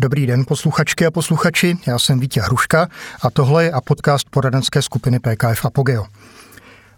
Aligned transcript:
Dobrý 0.00 0.26
den, 0.26 0.44
posluchačky 0.44 1.06
a 1.06 1.10
posluchači, 1.10 1.78
já 1.86 1.98
jsem 1.98 2.20
Vítě 2.20 2.40
Hruška 2.40 2.88
a 3.22 3.30
tohle 3.30 3.64
je 3.64 3.72
a 3.72 3.80
podcast 3.80 4.30
poradenské 4.30 4.82
skupiny 4.82 5.18
PKF 5.18 5.64
Apogeo. 5.64 6.06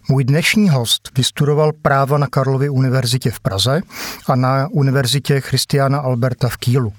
Můj 0.08 0.24
dnešní 0.24 0.70
host 0.70 1.10
vystudoval 1.16 1.72
práva 1.82 2.18
na 2.18 2.26
Karlově 2.26 2.70
univerzitě 2.70 3.30
v 3.30 3.40
Praze 3.40 3.80
a 4.26 4.36
na 4.36 4.68
univerzitě 4.70 5.40
Christiana 5.40 5.98
Alberta 5.98 6.48
v 6.48 6.56
Kílu. 6.56 6.92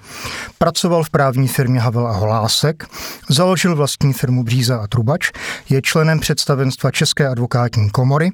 Pracoval 0.57 1.03
v 1.03 1.09
právní 1.09 1.47
firmě 1.47 1.79
Havel 1.79 2.07
a 2.07 2.11
Holásek, 2.11 2.87
založil 3.29 3.75
vlastní 3.75 4.13
firmu 4.13 4.43
Bříza 4.43 4.77
a 4.77 4.87
Trubač, 4.87 5.31
je 5.69 5.81
členem 5.81 6.19
představenstva 6.19 6.91
České 6.91 7.27
advokátní 7.27 7.89
komory, 7.89 8.31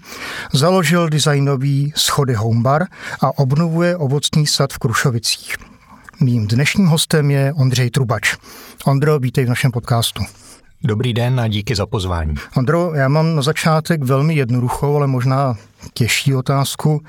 založil 0.54 1.10
designový 1.10 1.94
schody 1.96 2.34
Homebar 2.34 2.86
a 3.22 3.38
obnovuje 3.38 3.98
ovocný 3.98 4.48
sad 4.48 4.74
v 4.74 4.78
Krušovicích. 4.78 5.77
Mým 6.20 6.48
dnešním 6.48 6.88
hostem 6.88 7.32
je 7.32 7.54
Ondřej 7.54 7.90
Trubač. 7.90 8.36
Ondro, 8.86 9.20
vítej 9.20 9.46
v 9.46 9.50
našem 9.50 9.72
podcastu. 9.72 10.24
Dobrý 10.84 11.14
den 11.14 11.40
a 11.40 11.48
díky 11.48 11.76
za 11.76 11.86
pozvání. 11.86 12.36
Ondro, 12.56 12.94
já 12.96 13.08
mám 13.08 13.36
na 13.36 13.42
začátek 13.42 14.04
velmi 14.04 14.36
jednoduchou, 14.36 14.96
ale 14.96 15.08
možná 15.08 15.56
těžší 15.94 16.36
otázku. 16.36 17.02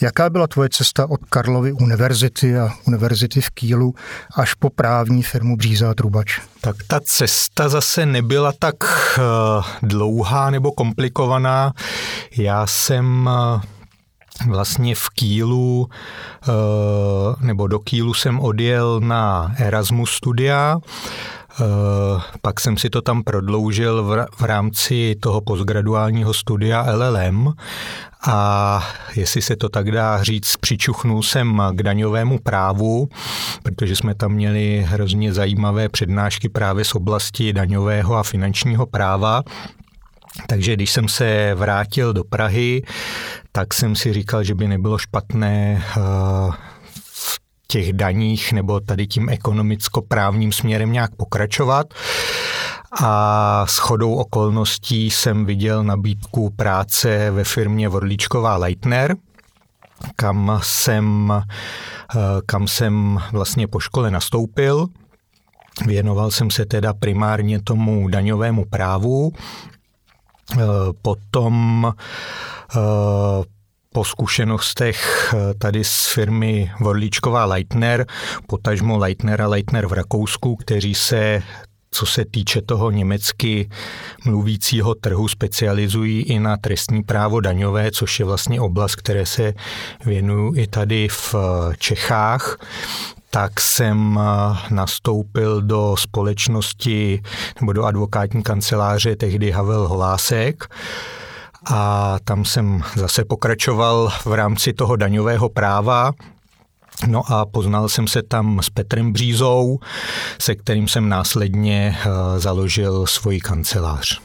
Jaká 0.00 0.30
byla 0.30 0.46
tvoje 0.46 0.68
cesta 0.68 1.10
od 1.10 1.20
Karlovy 1.28 1.72
univerzity 1.72 2.58
a 2.58 2.70
univerzity 2.86 3.40
v 3.40 3.50
Kílu 3.50 3.94
až 4.36 4.54
po 4.54 4.70
právní 4.70 5.22
firmu 5.22 5.56
Bříza 5.56 5.90
a 5.90 5.94
Trubač? 5.94 6.40
Tak 6.60 6.76
ta 6.86 7.00
cesta 7.00 7.68
zase 7.68 8.06
nebyla 8.06 8.52
tak 8.58 8.76
eh, 9.18 9.22
dlouhá 9.82 10.50
nebo 10.50 10.72
komplikovaná. 10.72 11.72
Já 12.36 12.66
jsem 12.66 13.30
eh, 13.32 13.73
vlastně 14.46 14.94
v 14.94 15.08
Kílu, 15.08 15.88
eh, 15.88 16.50
nebo 17.40 17.66
do 17.66 17.78
Kílu 17.78 18.14
jsem 18.14 18.40
odjel 18.40 19.00
na 19.00 19.54
Erasmus 19.58 20.10
studia, 20.10 20.78
eh, 20.80 21.64
pak 22.42 22.60
jsem 22.60 22.76
si 22.76 22.90
to 22.90 23.02
tam 23.02 23.22
prodloužil 23.22 24.02
v 24.38 24.42
rámci 24.42 25.14
toho 25.20 25.40
postgraduálního 25.40 26.34
studia 26.34 26.82
LLM 26.82 27.52
a 28.26 28.82
jestli 29.16 29.42
se 29.42 29.56
to 29.56 29.68
tak 29.68 29.90
dá 29.90 30.22
říct, 30.22 30.56
přičuchnul 30.56 31.22
jsem 31.22 31.62
k 31.72 31.82
daňovému 31.82 32.38
právu, 32.38 33.08
protože 33.62 33.96
jsme 33.96 34.14
tam 34.14 34.32
měli 34.32 34.84
hrozně 34.88 35.32
zajímavé 35.32 35.88
přednášky 35.88 36.48
právě 36.48 36.84
z 36.84 36.94
oblasti 36.94 37.52
daňového 37.52 38.16
a 38.16 38.22
finančního 38.22 38.86
práva. 38.86 39.42
Takže 40.46 40.74
když 40.74 40.90
jsem 40.90 41.08
se 41.08 41.54
vrátil 41.54 42.12
do 42.12 42.24
Prahy, 42.24 42.82
tak 43.56 43.74
jsem 43.74 43.96
si 43.96 44.12
říkal, 44.12 44.44
že 44.44 44.54
by 44.54 44.68
nebylo 44.68 44.98
špatné 44.98 45.82
eh, 45.84 46.00
v 46.96 47.40
těch 47.66 47.92
daních 47.92 48.52
nebo 48.52 48.80
tady 48.80 49.06
tím 49.06 49.28
ekonomicko-právním 49.28 50.52
směrem 50.52 50.92
nějak 50.92 51.14
pokračovat. 51.16 51.86
A 53.02 53.64
s 53.66 53.78
chodou 53.78 54.14
okolností 54.14 55.10
jsem 55.10 55.44
viděl 55.44 55.84
nabídku 55.84 56.50
práce 56.50 57.30
ve 57.30 57.44
firmě 57.44 57.88
Vodlíčková 57.88 58.56
Leitner, 58.56 59.16
kam 60.16 60.60
jsem, 60.62 61.32
eh, 61.32 62.18
kam 62.46 62.68
jsem 62.68 63.20
vlastně 63.32 63.68
po 63.68 63.80
škole 63.80 64.10
nastoupil. 64.10 64.86
Věnoval 65.86 66.30
jsem 66.30 66.50
se 66.50 66.66
teda 66.66 66.94
primárně 66.94 67.62
tomu 67.62 68.08
daňovému 68.08 68.64
právu 68.64 69.32
potom 71.02 71.86
eh, 72.76 73.44
po 73.94 74.04
zkušenostech 74.04 75.30
eh, 75.34 75.54
tady 75.54 75.84
z 75.84 76.06
firmy 76.06 76.70
Vorlíčková 76.80 77.44
Leitner, 77.44 78.06
potažmo 78.46 78.98
Leitner 78.98 79.42
a 79.42 79.46
Leitner 79.46 79.86
v 79.86 79.92
Rakousku, 79.92 80.56
kteří 80.56 80.94
se 80.94 81.42
co 81.94 82.06
se 82.06 82.24
týče 82.24 82.62
toho 82.62 82.90
německy 82.90 83.68
mluvícího 84.24 84.94
trhu, 84.94 85.28
specializují 85.28 86.22
i 86.22 86.38
na 86.38 86.56
trestní 86.56 87.02
právo 87.02 87.40
daňové, 87.40 87.90
což 87.90 88.20
je 88.20 88.26
vlastně 88.26 88.60
oblast, 88.60 88.96
které 88.96 89.26
se 89.26 89.54
věnují 90.04 90.60
i 90.60 90.66
tady 90.66 91.08
v 91.08 91.34
Čechách. 91.78 92.58
Tak 93.30 93.60
jsem 93.60 94.20
eh, 94.20 94.74
nastoupil 94.74 95.62
do 95.62 95.94
společnosti 95.98 97.22
nebo 97.60 97.72
do 97.72 97.84
advokátní 97.84 98.42
kanceláře 98.42 99.16
tehdy 99.16 99.50
Havel 99.50 99.88
Holásek 99.88 100.64
a 101.66 102.16
tam 102.24 102.44
jsem 102.44 102.82
zase 102.94 103.24
pokračoval 103.24 104.12
v 104.24 104.32
rámci 104.32 104.72
toho 104.72 104.96
daňového 104.96 105.48
práva, 105.48 106.12
No 107.06 107.32
a 107.32 107.46
poznal 107.46 107.88
jsem 107.88 108.08
se 108.08 108.22
tam 108.22 108.60
s 108.62 108.70
Petrem 108.70 109.12
Břízou, 109.12 109.78
se 110.40 110.54
kterým 110.54 110.88
jsem 110.88 111.08
následně 111.08 111.96
eh, 111.98 112.40
založil 112.40 113.06
svoji 113.06 113.40
kancelář. 113.40 114.20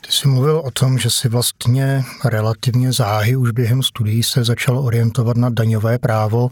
Ty 0.00 0.12
jsi 0.12 0.28
mluvil 0.28 0.62
o 0.64 0.70
tom, 0.70 0.98
že 0.98 1.10
si 1.10 1.28
vlastně 1.28 2.04
relativně 2.24 2.92
záhy 2.92 3.36
už 3.36 3.50
během 3.50 3.82
studií 3.82 4.22
se 4.22 4.44
začal 4.44 4.78
orientovat 4.78 5.36
na 5.36 5.50
daňové 5.50 5.98
právo. 5.98 6.50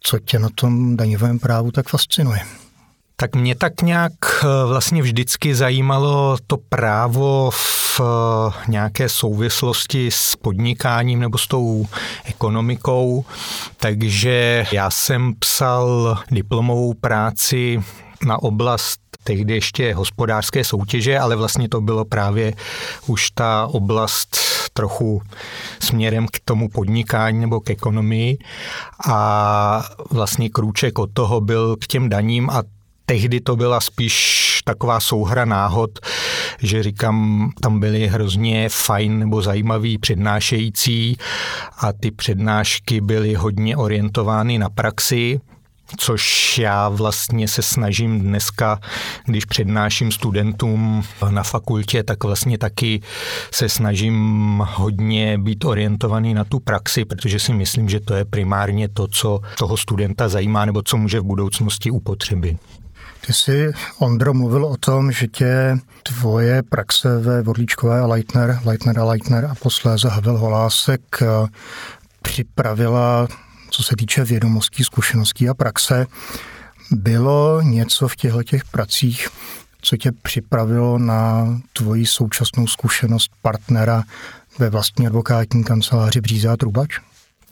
Co 0.00 0.18
tě 0.18 0.38
na 0.38 0.48
tom 0.54 0.96
daňovém 0.96 1.38
právu 1.38 1.70
tak 1.70 1.88
fascinuje? 1.88 2.40
Tak 3.20 3.36
mě 3.36 3.54
tak 3.54 3.82
nějak 3.82 4.12
eh, 4.22 4.46
vlastně 4.66 5.02
vždycky 5.02 5.54
zajímalo 5.54 6.36
to 6.46 6.56
právo 6.68 7.50
v 7.50 8.00
eh, 8.00 8.52
nějaké 8.68 9.08
souvislosti 9.08 10.10
s 10.10 10.36
podnikáním 10.36 11.20
nebo 11.20 11.38
s 11.38 11.46
tou 11.46 11.86
ekonomikou, 12.24 13.24
takže 13.76 14.66
já 14.72 14.90
jsem 14.90 15.34
psal 15.38 16.18
diplomovou 16.30 16.94
práci 16.94 17.82
na 18.26 18.42
oblast 18.42 19.00
tehdy 19.24 19.54
ještě 19.54 19.94
hospodářské 19.94 20.64
soutěže, 20.64 21.18
ale 21.18 21.36
vlastně 21.36 21.68
to 21.68 21.80
bylo 21.80 22.04
právě 22.04 22.54
už 23.06 23.30
ta 23.30 23.66
oblast 23.66 24.36
trochu 24.72 25.22
směrem 25.80 26.26
k 26.32 26.40
tomu 26.44 26.68
podnikání 26.68 27.40
nebo 27.40 27.60
k 27.60 27.70
ekonomii. 27.70 28.38
A 29.08 29.82
vlastně 30.10 30.48
krůček 30.48 30.98
od 30.98 31.10
toho 31.12 31.40
byl 31.40 31.76
k 31.76 31.86
těm 31.86 32.08
daním 32.08 32.50
a 32.50 32.62
tehdy 33.10 33.40
to 33.40 33.56
byla 33.56 33.80
spíš 33.80 34.60
taková 34.64 35.00
souhra 35.00 35.44
náhod, 35.44 35.90
že 36.62 36.82
říkám, 36.82 37.50
tam 37.60 37.80
byly 37.80 38.06
hrozně 38.06 38.68
fajn 38.68 39.18
nebo 39.18 39.42
zajímavý 39.42 39.98
přednášející 39.98 41.16
a 41.78 41.92
ty 41.92 42.10
přednášky 42.10 43.00
byly 43.00 43.34
hodně 43.34 43.76
orientovány 43.76 44.58
na 44.58 44.68
praxi, 44.68 45.40
což 45.96 46.58
já 46.58 46.88
vlastně 46.88 47.48
se 47.48 47.62
snažím 47.62 48.20
dneska, 48.20 48.80
když 49.26 49.44
přednáším 49.44 50.12
studentům 50.12 51.02
na 51.30 51.42
fakultě, 51.42 52.02
tak 52.02 52.24
vlastně 52.24 52.58
taky 52.58 53.00
se 53.50 53.68
snažím 53.68 54.62
hodně 54.66 55.38
být 55.38 55.64
orientovaný 55.64 56.34
na 56.34 56.44
tu 56.44 56.60
praxi, 56.60 57.04
protože 57.04 57.38
si 57.38 57.52
myslím, 57.52 57.88
že 57.88 58.00
to 58.00 58.14
je 58.14 58.24
primárně 58.24 58.88
to, 58.88 59.08
co 59.08 59.40
toho 59.58 59.76
studenta 59.76 60.28
zajímá 60.28 60.64
nebo 60.64 60.82
co 60.82 60.96
může 60.96 61.20
v 61.20 61.24
budoucnosti 61.24 61.90
upotřebit. 61.90 62.79
Ty 63.26 63.32
jsi, 63.32 63.72
Ondro, 63.98 64.34
mluvil 64.34 64.64
o 64.64 64.76
tom, 64.76 65.12
že 65.12 65.26
tě 65.26 65.78
tvoje 66.02 66.62
praxe 66.62 67.18
ve 67.18 67.42
Vodlíčkové 67.42 68.00
a 68.00 68.06
Leitner, 68.06 68.60
Leitner 68.64 68.98
a 68.98 69.04
Leitner 69.04 69.44
a 69.44 69.54
posléze 69.54 70.08
Havel 70.08 70.38
Holásek 70.38 71.02
eh, 71.22 71.26
připravila 72.22 73.28
co 73.70 73.82
se 73.82 73.96
týče 73.96 74.24
vědomostí, 74.24 74.84
zkušeností 74.84 75.48
a 75.48 75.54
praxe, 75.54 76.06
bylo 76.90 77.62
něco 77.62 78.08
v 78.08 78.16
těchto 78.16 78.42
těch 78.42 78.64
pracích, 78.64 79.28
co 79.82 79.96
tě 79.96 80.12
připravilo 80.12 80.98
na 80.98 81.46
tvoji 81.72 82.06
současnou 82.06 82.66
zkušenost 82.66 83.30
partnera 83.42 84.02
ve 84.58 84.70
vlastní 84.70 85.06
advokátní 85.06 85.64
kanceláři 85.64 86.20
Bříza 86.20 86.52
a 86.52 86.56
Trubač? 86.56 86.98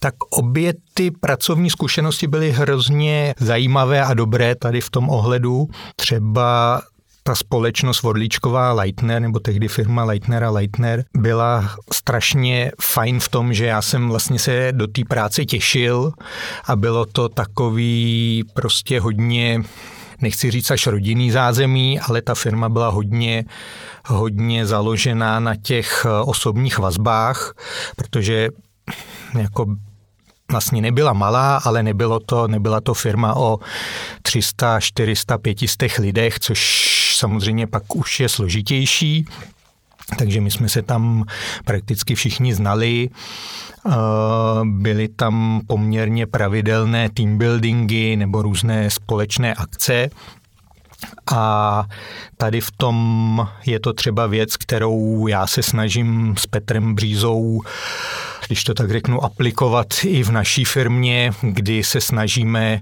Tak 0.00 0.14
obě 0.30 0.74
ty 0.94 1.10
pracovní 1.10 1.70
zkušenosti 1.70 2.26
byly 2.26 2.52
hrozně 2.52 3.34
zajímavé 3.38 4.04
a 4.04 4.14
dobré 4.14 4.54
tady 4.54 4.80
v 4.80 4.90
tom 4.90 5.10
ohledu. 5.10 5.68
Třeba 5.96 6.80
ta 7.22 7.34
společnost 7.34 8.02
Vodlíčková 8.02 8.72
Leitner, 8.72 9.22
nebo 9.22 9.40
tehdy 9.40 9.68
firma 9.68 10.04
Leitner 10.04 10.44
a 10.44 10.50
Leitner, 10.50 11.04
byla 11.16 11.70
strašně 11.92 12.70
fajn 12.82 13.20
v 13.20 13.28
tom, 13.28 13.54
že 13.54 13.66
já 13.66 13.82
jsem 13.82 14.08
vlastně 14.08 14.38
se 14.38 14.72
do 14.72 14.86
té 14.86 15.04
práce 15.08 15.44
těšil 15.44 16.12
a 16.64 16.76
bylo 16.76 17.06
to 17.06 17.28
takový 17.28 18.44
prostě 18.54 19.00
hodně 19.00 19.62
nechci 20.20 20.50
říct 20.50 20.70
až 20.70 20.86
rodinný 20.86 21.30
zázemí, 21.30 22.00
ale 22.00 22.22
ta 22.22 22.34
firma 22.34 22.68
byla 22.68 22.88
hodně, 22.88 23.44
hodně 24.06 24.66
založená 24.66 25.40
na 25.40 25.54
těch 25.54 26.06
osobních 26.24 26.78
vazbách, 26.78 27.54
protože 27.96 28.48
jako 29.38 29.66
vlastně 30.50 30.82
nebyla 30.82 31.12
malá, 31.12 31.56
ale 31.56 31.82
nebylo 31.82 32.20
to, 32.20 32.48
nebyla 32.48 32.80
to 32.80 32.94
firma 32.94 33.36
o 33.36 33.58
300, 34.22 34.80
400, 34.80 35.38
500 35.38 35.98
lidech, 35.98 36.38
což 36.38 36.88
samozřejmě 37.18 37.66
pak 37.66 37.96
už 37.96 38.20
je 38.20 38.28
složitější. 38.28 39.26
takže 40.18 40.40
my 40.40 40.50
jsme 40.50 40.68
se 40.68 40.82
tam 40.82 41.24
prakticky 41.64 42.14
všichni 42.14 42.54
znali. 42.54 43.08
Byly 44.64 45.08
tam 45.08 45.60
poměrně 45.66 46.26
pravidelné 46.26 47.10
team 47.10 47.38
buildingy 47.38 48.16
nebo 48.16 48.42
různé 48.42 48.90
společné 48.90 49.54
akce. 49.54 50.10
A 51.34 51.84
tady 52.36 52.60
v 52.60 52.70
tom 52.70 53.48
je 53.66 53.80
to 53.80 53.92
třeba 53.92 54.26
věc, 54.26 54.56
kterou 54.56 55.26
já 55.26 55.46
se 55.46 55.62
snažím 55.62 56.34
s 56.38 56.46
Petrem 56.46 56.94
Břízou 56.94 57.60
když 58.48 58.64
to 58.64 58.74
tak 58.74 58.90
řeknu, 58.90 59.24
aplikovat 59.24 59.86
i 60.04 60.22
v 60.22 60.30
naší 60.30 60.64
firmě, 60.64 61.32
kdy 61.42 61.84
se 61.84 62.00
snažíme 62.00 62.80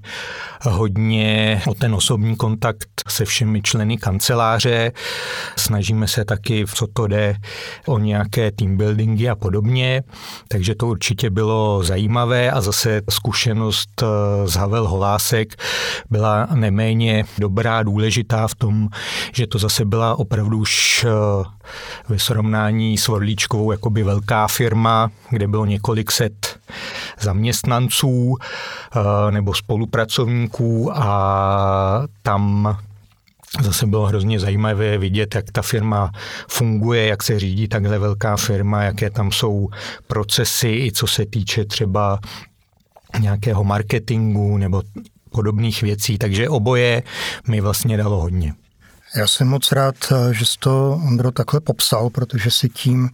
hodně 0.62 1.62
o 1.66 1.74
ten 1.74 1.94
osobní 1.94 2.36
kontakt 2.36 2.88
se 3.08 3.24
všemi 3.24 3.62
členy 3.62 3.96
kanceláře. 3.96 4.92
Snažíme 5.56 6.08
se 6.08 6.24
taky, 6.24 6.64
co 6.74 6.86
to 6.86 7.06
jde, 7.06 7.36
o 7.86 7.98
nějaké 7.98 8.50
team 8.50 8.76
buildingy 8.76 9.28
a 9.28 9.34
podobně. 9.34 10.02
Takže 10.48 10.74
to 10.74 10.86
určitě 10.86 11.30
bylo 11.30 11.82
zajímavé 11.84 12.50
a 12.50 12.60
zase 12.60 13.02
zkušenost 13.10 14.02
z 14.44 14.56
eh, 14.56 14.58
Havel 14.58 14.88
Holásek 14.88 15.62
byla 16.10 16.48
neméně 16.54 17.24
dobrá, 17.38 17.82
důležitá 17.82 18.48
v 18.48 18.54
tom, 18.54 18.88
že 19.32 19.46
to 19.46 19.58
zase 19.58 19.84
byla 19.84 20.18
opravdu 20.18 20.58
už 20.58 21.04
eh, 21.08 21.55
ve 22.08 22.18
srovnání 22.18 22.98
s 22.98 23.08
Vorlíčkovou 23.08 23.72
jakoby 23.72 24.02
velká 24.02 24.48
firma, 24.48 25.10
kde 25.30 25.48
bylo 25.48 25.64
několik 25.64 26.12
set 26.12 26.58
zaměstnanců 27.20 28.36
eh, 28.36 29.30
nebo 29.30 29.54
spolupracovníků 29.54 30.96
a 30.96 32.02
tam 32.22 32.76
Zase 33.62 33.86
bylo 33.86 34.06
hrozně 34.06 34.40
zajímavé 34.40 34.98
vidět, 34.98 35.34
jak 35.34 35.50
ta 35.52 35.62
firma 35.62 36.12
funguje, 36.48 37.06
jak 37.06 37.22
se 37.22 37.38
řídí 37.38 37.68
takhle 37.68 37.98
velká 37.98 38.36
firma, 38.36 38.82
jaké 38.82 39.10
tam 39.10 39.32
jsou 39.32 39.68
procesy, 40.06 40.68
i 40.68 40.92
co 40.92 41.06
se 41.06 41.26
týče 41.26 41.64
třeba 41.64 42.18
nějakého 43.20 43.64
marketingu 43.64 44.58
nebo 44.58 44.82
podobných 45.30 45.82
věcí. 45.82 46.18
Takže 46.18 46.48
oboje 46.48 47.02
mi 47.48 47.60
vlastně 47.60 47.96
dalo 47.96 48.20
hodně. 48.20 48.54
Já 49.16 49.26
jsem 49.26 49.48
moc 49.48 49.72
rád, 49.72 49.94
že 50.30 50.46
jsi 50.46 50.58
to, 50.58 51.00
Ondro, 51.06 51.30
takhle 51.30 51.60
popsal, 51.60 52.10
protože 52.10 52.50
si 52.50 52.68
tím 52.68 53.10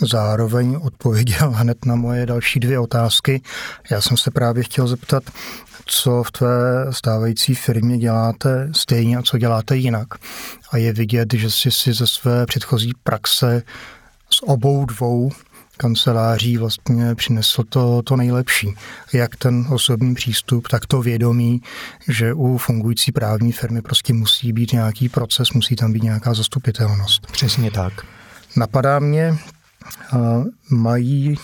zároveň 0.00 0.78
odpověděl 0.82 1.50
hned 1.54 1.84
na 1.84 1.94
moje 1.94 2.26
další 2.26 2.60
dvě 2.60 2.78
otázky. 2.78 3.42
Já 3.90 4.00
jsem 4.00 4.16
se 4.16 4.30
právě 4.30 4.62
chtěl 4.62 4.86
zeptat, 4.86 5.22
co 5.86 6.22
v 6.22 6.30
tvé 6.30 6.86
stávající 6.90 7.54
firmě 7.54 7.98
děláte 7.98 8.68
stejně 8.72 9.16
a 9.16 9.22
co 9.22 9.38
děláte 9.38 9.76
jinak. 9.76 10.08
A 10.70 10.76
je 10.76 10.92
vidět, 10.92 11.34
že 11.34 11.50
jsi 11.50 11.70
si 11.70 11.92
ze 11.92 12.06
své 12.06 12.46
předchozí 12.46 12.92
praxe 13.02 13.62
s 14.30 14.48
obou 14.48 14.84
dvou 14.84 15.30
kanceláří 15.82 16.56
vlastně 16.56 17.14
přinesl 17.14 17.62
to, 17.68 18.02
to 18.02 18.16
nejlepší. 18.16 18.74
Jak 19.12 19.36
ten 19.36 19.66
osobní 19.70 20.14
přístup, 20.14 20.68
tak 20.68 20.86
to 20.86 21.02
vědomí, 21.02 21.62
že 22.08 22.34
u 22.34 22.58
fungující 22.58 23.12
právní 23.12 23.52
firmy 23.52 23.82
prostě 23.82 24.12
musí 24.12 24.52
být 24.52 24.72
nějaký 24.72 25.08
proces, 25.08 25.52
musí 25.52 25.76
tam 25.76 25.92
být 25.92 26.02
nějaká 26.02 26.34
zastupitelnost. 26.34 27.26
Přesně 27.32 27.70
tak. 27.70 27.92
Napadá 28.56 28.98
mě, 28.98 29.38
mají 30.70 31.34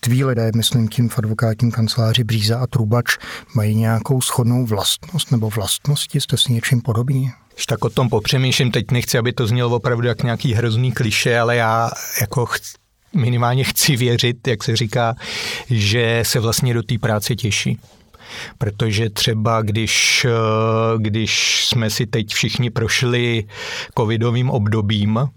tví 0.00 0.24
lidé, 0.24 0.50
myslím 0.56 0.88
tím 0.88 1.08
v 1.08 1.18
advokátním 1.18 1.70
kanceláři 1.72 2.24
Bříza 2.24 2.58
a 2.58 2.66
Trubač, 2.66 3.16
mají 3.54 3.74
nějakou 3.74 4.20
schodnou 4.20 4.66
vlastnost 4.66 5.32
nebo 5.32 5.50
vlastnosti? 5.50 6.20
Jste 6.20 6.36
si 6.36 6.52
něčím 6.52 6.80
podobní? 6.80 7.32
Když 7.54 7.66
tak 7.66 7.84
o 7.84 7.90
tom 7.90 8.08
popřemýšlím, 8.08 8.70
teď 8.70 8.90
nechci, 8.90 9.18
aby 9.18 9.32
to 9.32 9.46
znělo 9.46 9.76
opravdu 9.76 10.06
jak 10.06 10.22
nějaký 10.22 10.54
hrozný 10.54 10.92
kliše, 10.92 11.38
ale 11.38 11.56
já 11.56 11.90
jako 12.20 12.46
chci, 12.46 12.83
minimálně 13.14 13.64
chci 13.64 13.96
věřit, 13.96 14.48
jak 14.48 14.64
se 14.64 14.76
říká, 14.76 15.14
že 15.70 16.22
se 16.26 16.40
vlastně 16.40 16.74
do 16.74 16.82
té 16.82 16.98
práce 16.98 17.36
těší. 17.36 17.78
Protože 18.58 19.10
třeba 19.10 19.62
když, 19.62 20.26
když 20.98 21.64
jsme 21.66 21.90
si 21.90 22.06
teď 22.06 22.34
všichni 22.34 22.70
prošli 22.70 23.44
covidovým 23.98 24.50
obdobím 24.50 25.28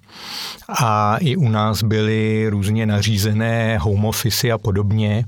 a 0.81 1.18
i 1.18 1.35
u 1.35 1.50
nás 1.50 1.83
byly 1.83 2.50
různě 2.50 2.85
nařízené 2.85 3.77
home 3.77 4.06
office 4.06 4.51
a 4.51 4.57
podobně, 4.57 5.25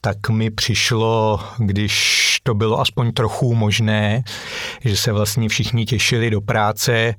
tak 0.00 0.28
mi 0.28 0.50
přišlo, 0.50 1.40
když 1.58 2.20
to 2.42 2.54
bylo 2.54 2.80
aspoň 2.80 3.12
trochu 3.12 3.54
možné, 3.54 4.22
že 4.84 4.96
se 4.96 5.12
vlastně 5.12 5.48
všichni 5.48 5.86
těšili 5.86 6.30
do 6.30 6.40
práce, 6.40 7.14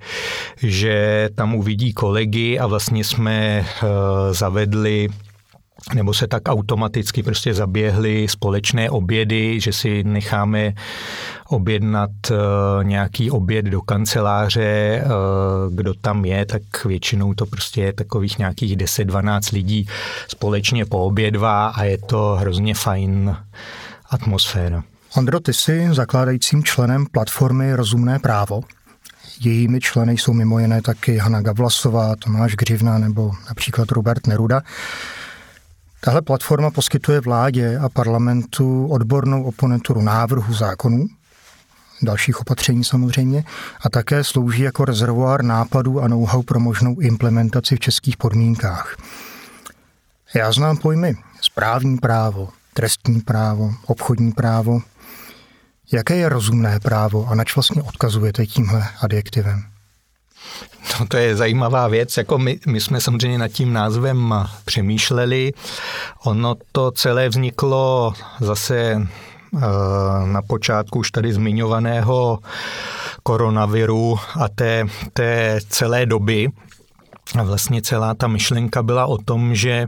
že 0.58 1.30
tam 1.36 1.56
uvidí 1.56 1.94
kolegy 1.94 2.60
a 2.60 2.68
vlastně 2.68 3.04
jsme 3.04 3.66
eh, 3.66 3.88
zavedli 4.34 5.08
nebo 5.94 6.14
se 6.14 6.28
tak 6.28 6.42
automaticky 6.48 7.24
prostě 7.24 7.54
zaběhly 7.54 8.28
společné 8.28 8.90
obědy, 8.90 9.60
že 9.60 9.74
si 9.74 10.04
necháme 10.04 10.74
objednat 11.48 12.10
uh, 12.32 12.38
nějaký 12.84 13.32
oběd 13.32 13.66
do 13.66 13.82
kanceláře, 13.82 15.04
uh, 15.06 15.76
kdo 15.76 15.94
tam 15.94 16.26
je, 16.26 16.46
tak 16.46 16.86
většinou 16.86 17.34
to 17.34 17.46
prostě 17.46 17.82
je 17.82 17.94
takových 17.94 18.38
nějakých 18.38 18.78
10-12 18.78 19.54
lidí 19.54 19.88
společně 20.28 20.86
poobědvá 20.86 21.68
a 21.68 21.84
je 21.84 21.98
to 21.98 22.38
hrozně 22.40 22.76
fajn 22.76 23.38
atmosféra. 24.10 24.84
Ondro, 25.18 25.40
ty 25.40 25.54
jsi 25.54 25.88
zakládajícím 25.92 26.64
členem 26.64 27.06
platformy 27.06 27.74
Rozumné 27.76 28.20
právo. 28.20 28.62
Jejími 29.40 29.80
členy 29.80 30.18
jsou 30.18 30.34
mimo 30.34 30.60
jiné 30.60 30.82
taky 30.82 31.18
Hanna 31.18 31.42
Gavlasová, 31.42 32.16
Tomáš 32.16 32.56
Gřivna 32.56 32.98
nebo 32.98 33.32
například 33.48 33.92
Robert 33.92 34.28
Neruda. 34.28 34.62
Tahle 36.04 36.22
platforma 36.22 36.72
poskytuje 36.72 37.20
vládě 37.20 37.78
a 37.78 37.90
parlamentu 37.90 38.88
odbornou 38.88 39.44
oponenturu 39.44 40.02
návrhu 40.02 40.54
zákonů, 40.54 41.08
dalších 42.02 42.42
opatření 42.42 42.84
samozřejmě, 42.84 43.44
a 43.86 43.90
také 43.90 44.24
slouží 44.24 44.62
jako 44.62 44.86
rezervoár 44.86 45.44
nápadů 45.44 46.02
a 46.02 46.08
know-how 46.08 46.44
pro 46.44 46.60
možnou 46.60 47.00
implementaci 47.00 47.76
v 47.76 47.80
českých 47.80 48.18
podmínkách. 48.18 48.98
Já 50.36 50.52
znám 50.52 50.78
pojmy 50.78 51.16
správní 51.42 51.98
právo, 51.98 52.50
trestní 52.74 53.22
právo, 53.22 53.74
obchodní 53.86 54.32
právo. 54.32 54.82
Jaké 55.94 56.16
je 56.16 56.30
rozumné 56.30 56.80
právo 56.80 57.28
a 57.28 57.36
nač 57.36 57.56
vlastně 57.56 57.82
odkazujete 57.82 58.46
tímhle 58.46 58.88
adjektivem? 59.02 59.71
No 61.00 61.06
to 61.08 61.18
je 61.18 61.36
zajímavá 61.36 61.88
věc, 61.88 62.18
jako 62.18 62.38
my, 62.38 62.60
my 62.68 62.82
jsme 62.82 63.02
samozřejmě 63.02 63.38
nad 63.38 63.48
tím 63.48 63.74
názvem 63.74 64.36
přemýšleli. 64.66 65.54
Ono 66.24 66.56
to 66.72 66.92
celé 66.92 67.30
vzniklo 67.30 68.14
zase 68.40 69.08
eh, 69.58 69.60
na 70.26 70.42
počátku 70.42 71.00
už 71.00 71.12
tady 71.12 71.34
zmiňovaného 71.34 72.40
koronaviru 73.24 74.20
a 74.40 74.50
té, 74.50 74.86
té 75.14 75.60
celé 75.70 76.06
doby. 76.06 76.48
A 77.40 77.44
vlastně 77.44 77.82
celá 77.82 78.14
ta 78.14 78.28
myšlenka 78.28 78.84
byla 78.84 79.06
o 79.06 79.18
tom, 79.18 79.56
že 79.56 79.88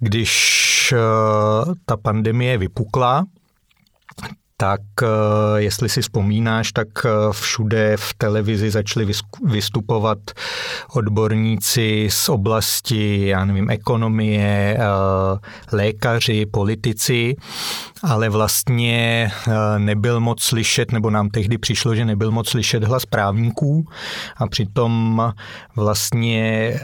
když 0.00 0.94
eh, 0.96 1.74
ta 1.86 1.96
pandemie 1.96 2.58
vypukla, 2.58 3.24
tak 4.62 4.80
eh, 5.02 5.06
jestli 5.56 5.88
si 5.88 6.02
vzpomínáš, 6.02 6.72
tak 6.72 6.88
eh, 7.04 7.10
všude 7.30 7.96
v 7.96 8.14
televizi 8.14 8.70
začali 8.70 9.06
vystupovat 9.44 10.18
odborníci 10.94 12.08
z 12.10 12.28
oblasti, 12.28 13.26
já 13.26 13.44
nevím, 13.44 13.70
ekonomie, 13.70 14.78
eh, 14.78 14.86
lékaři, 15.72 16.46
politici, 16.46 17.36
ale 18.02 18.28
vlastně 18.28 19.30
nebyl 19.78 20.20
moc 20.20 20.42
slyšet, 20.42 20.92
nebo 20.92 21.10
nám 21.10 21.28
tehdy 21.28 21.58
přišlo, 21.58 21.94
že 21.94 22.04
nebyl 22.04 22.30
moc 22.30 22.48
slyšet 22.48 22.84
hlas 22.84 23.06
právníků 23.06 23.84
a 24.36 24.46
přitom 24.46 25.22
vlastně 25.76 26.74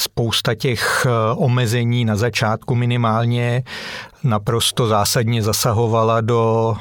spousta 0.00 0.54
těch 0.54 1.06
omezení 1.36 2.04
na 2.04 2.16
začátku 2.16 2.74
minimálně 2.74 3.62
naprosto 4.24 4.86
zásadně 4.86 5.42
zasahovala 5.42 6.20
do 6.20 6.76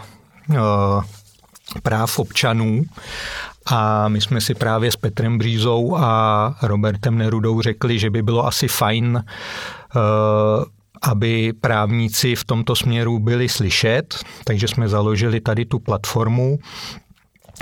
práv 1.84 2.20
občanů. 2.20 2.84
A 3.72 4.08
my 4.08 4.22
jsme 4.22 4.42
si 4.42 4.56
právě 4.56 4.92
s 4.92 4.96
Petrem 4.96 5.38
Břízou 5.38 5.96
a 5.98 6.56
Robertem 6.62 7.18
Nerudou 7.18 7.62
řekli, 7.62 8.00
že 8.00 8.10
by 8.10 8.22
bylo 8.22 8.48
asi 8.48 8.68
fajn, 8.68 9.24
eh, 9.26 10.00
aby 11.02 11.54
právníci 11.62 12.36
v 12.36 12.44
tomto 12.44 12.76
směru 12.76 13.20
byli 13.20 13.50
slyšet, 13.50 14.26
takže 14.44 14.68
jsme 14.68 14.88
založili 14.88 15.42
tady 15.42 15.66
tu 15.66 15.80
platformu, 15.80 16.60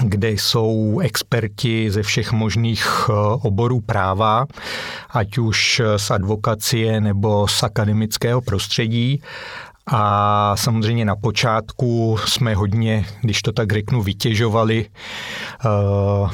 kde 0.03 0.31
jsou 0.31 0.99
experti 1.03 1.91
ze 1.91 2.03
všech 2.03 2.31
možných 2.31 3.09
eh, 3.09 3.13
oborů 3.41 3.81
práva, 3.81 4.45
ať 5.09 5.37
už 5.37 5.81
z 5.97 6.11
advokacie 6.11 7.01
nebo 7.01 7.47
z 7.47 7.63
akademického 7.63 8.41
prostředí 8.41 9.21
a 9.87 10.55
samozřejmě 10.55 11.05
na 11.05 11.15
počátku 11.15 12.17
jsme 12.25 12.55
hodně, 12.55 13.05
když 13.21 13.41
to 13.41 13.51
tak 13.51 13.73
řeknu, 13.73 14.01
vytěžovali 14.01 14.85
uh, 15.65 16.31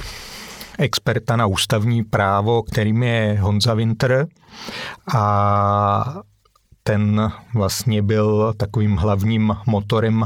experta 0.79 1.35
na 1.35 1.45
ústavní 1.45 2.03
právo, 2.03 2.63
kterým 2.63 3.03
je 3.03 3.37
Honza 3.41 3.73
Winter. 3.73 4.27
A 5.15 6.21
ten 6.83 7.31
vlastně 7.53 8.01
byl 8.01 8.53
takovým 8.57 8.95
hlavním 8.95 9.55
motorem 9.67 10.25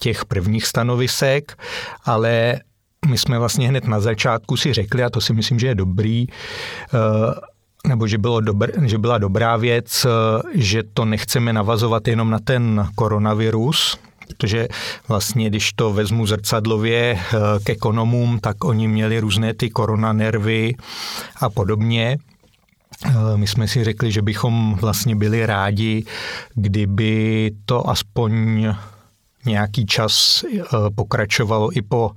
těch 0.00 0.24
prvních 0.24 0.66
stanovisek, 0.66 1.62
ale 2.04 2.60
my 3.08 3.18
jsme 3.18 3.38
vlastně 3.38 3.68
hned 3.68 3.84
na 3.84 4.00
začátku 4.00 4.56
si 4.56 4.72
řekli, 4.72 5.04
a 5.04 5.10
to 5.10 5.20
si 5.20 5.32
myslím, 5.32 5.58
že 5.58 5.66
je 5.66 5.74
dobrý, 5.74 6.26
eh, 6.28 7.48
nebo 7.88 8.06
že, 8.06 8.18
bylo 8.18 8.40
dobr, 8.40 8.70
že 8.84 8.98
byla 8.98 9.18
dobrá 9.18 9.56
věc, 9.56 10.06
eh, 10.06 10.42
že 10.54 10.82
to 10.94 11.04
nechceme 11.04 11.52
navazovat 11.52 12.08
jenom 12.08 12.30
na 12.30 12.38
ten 12.38 12.88
koronavirus, 12.94 13.98
protože 14.28 14.68
vlastně, 15.08 15.50
když 15.50 15.72
to 15.72 15.92
vezmu 15.92 16.26
zrcadlově 16.26 17.18
eh, 17.18 17.38
k 17.64 17.70
ekonomům, 17.70 18.38
tak 18.40 18.64
oni 18.64 18.88
měli 18.88 19.20
různé 19.20 19.54
ty 19.54 19.70
koronanervy 19.70 20.74
a 21.40 21.50
podobně. 21.50 22.18
My 23.36 23.46
jsme 23.46 23.68
si 23.68 23.84
řekli, 23.84 24.12
že 24.12 24.22
bychom 24.22 24.74
vlastně 24.80 25.16
byli 25.16 25.46
rádi, 25.46 26.04
kdyby 26.54 27.50
to 27.64 27.90
aspoň 27.90 28.66
nějaký 29.46 29.86
čas 29.86 30.44
eh, 30.44 30.60
pokračovalo 30.94 31.76
i 31.76 31.82
po 31.82 32.10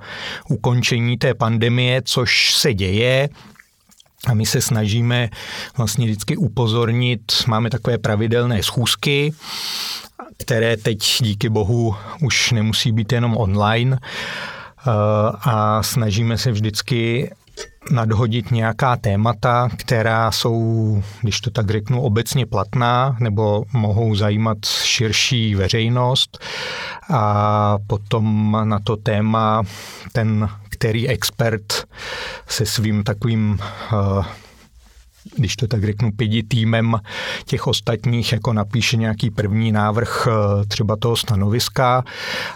ukončení 0.49 1.17
té 1.17 1.33
pandemie, 1.33 2.01
což 2.05 2.55
se 2.55 2.73
děje. 2.73 3.29
A 4.27 4.33
my 4.33 4.45
se 4.45 4.61
snažíme 4.61 5.29
vlastně 5.77 6.05
vždycky 6.05 6.37
upozornit, 6.37 7.21
máme 7.47 7.69
takové 7.69 7.97
pravidelné 7.97 8.63
schůzky, 8.63 9.33
které 10.37 10.77
teď 10.77 10.97
díky 11.21 11.49
bohu 11.49 11.95
už 12.21 12.51
nemusí 12.51 12.91
být 12.91 13.11
jenom 13.11 13.37
online 13.37 13.97
eh, 14.01 14.91
a 15.41 15.83
snažíme 15.83 16.37
se 16.37 16.51
vždycky 16.51 17.31
nadhodit 17.91 18.51
nějaká 18.51 18.95
témata, 18.95 19.69
která 19.77 20.31
jsou, 20.31 21.03
když 21.21 21.41
to 21.41 21.51
tak 21.51 21.71
řeknu, 21.71 22.01
obecně 22.01 22.45
platná 22.45 23.17
nebo 23.19 23.63
mohou 23.73 24.15
zajímat 24.15 24.57
širší 24.65 25.55
veřejnost. 25.55 26.39
A 27.13 27.77
potom 27.87 28.57
na 28.63 28.79
to 28.79 28.97
téma 28.97 29.63
ten, 30.11 30.49
který 30.81 31.09
expert 31.09 31.85
se 32.47 32.65
svým 32.65 33.03
takovým 33.03 33.59
uh, 33.93 34.25
když 35.37 35.55
to 35.55 35.67
tak 35.67 35.83
řeknu, 35.83 36.11
pěti 36.11 36.43
týmem 36.43 36.99
těch 37.45 37.67
ostatních, 37.67 38.31
jako 38.31 38.53
napíše 38.53 38.97
nějaký 38.97 39.29
první 39.29 39.71
návrh 39.71 40.27
eh, 40.27 40.65
třeba 40.65 40.95
toho 40.95 41.15
stanoviska 41.15 42.03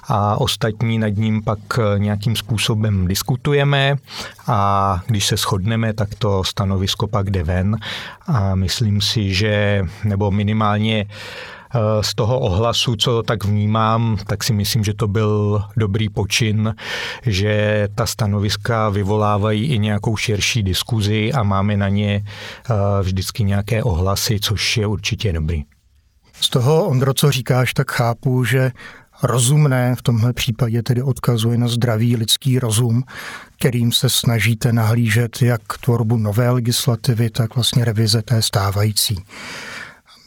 a 0.04 0.42
ostatní 0.42 0.98
nad 1.00 1.10
ním 1.10 1.44
pak 1.44 1.60
eh, 1.78 2.00
nějakým 2.00 2.36
způsobem 2.36 3.08
diskutujeme 3.08 3.96
a 4.48 5.00
když 5.08 5.26
se 5.26 5.38
shodneme, 5.38 5.94
tak 5.94 6.16
to 6.16 6.44
stanovisko 6.44 7.08
pak 7.08 7.30
jde 7.30 7.44
ven. 7.44 7.78
A 8.28 8.56
myslím 8.56 9.02
si, 9.02 9.34
že 9.34 9.82
nebo 10.04 10.32
minimálně 10.32 11.06
Eh, 11.06 11.55
z 12.02 12.16
toho 12.16 12.40
ohlasu, 12.40 12.96
co 12.96 13.24
tak 13.24 13.44
vnímám, 13.46 14.18
tak 14.28 14.44
si 14.44 14.54
myslím, 14.54 14.84
že 14.84 14.94
to 14.94 15.08
byl 15.08 15.64
dobrý 15.78 16.10
počin, 16.10 16.76
že 17.26 17.88
ta 17.96 18.06
stanoviska 18.06 18.90
vyvolávají 18.90 19.66
i 19.66 19.80
nějakou 19.80 20.18
širší 20.18 20.64
diskuzi 20.64 21.34
a 21.34 21.44
máme 21.44 21.78
na 21.78 21.90
ně 21.90 22.24
eh, 22.26 22.74
vždycky 23.02 23.44
nějaké 23.44 23.84
ohlasy, 23.84 24.40
což 24.40 24.78
je 24.78 24.88
určitě 24.88 25.34
dobrý. 25.34 25.64
Z 26.42 26.50
toho, 26.50 26.86
Ondro, 26.86 27.14
co 27.14 27.32
říkáš, 27.32 27.74
tak 27.74 27.92
chápu, 27.92 28.44
že 28.44 28.72
rozumné 29.24 29.96
v 29.96 30.02
tomhle 30.02 30.34
případě 30.34 30.84
tedy 30.84 31.02
odkazuje 31.02 31.58
na 31.58 31.68
zdravý 31.68 32.16
lidský 32.16 32.60
rozum, 32.60 33.04
kterým 33.60 33.92
se 33.92 34.10
snažíte 34.10 34.74
nahlížet 34.74 35.42
jak 35.42 35.62
tvorbu 35.82 36.18
nové 36.18 36.50
legislativy, 36.50 37.30
tak 37.30 37.56
vlastně 37.56 37.86
revize 37.86 38.22
té 38.22 38.42
stávající. 38.42 39.24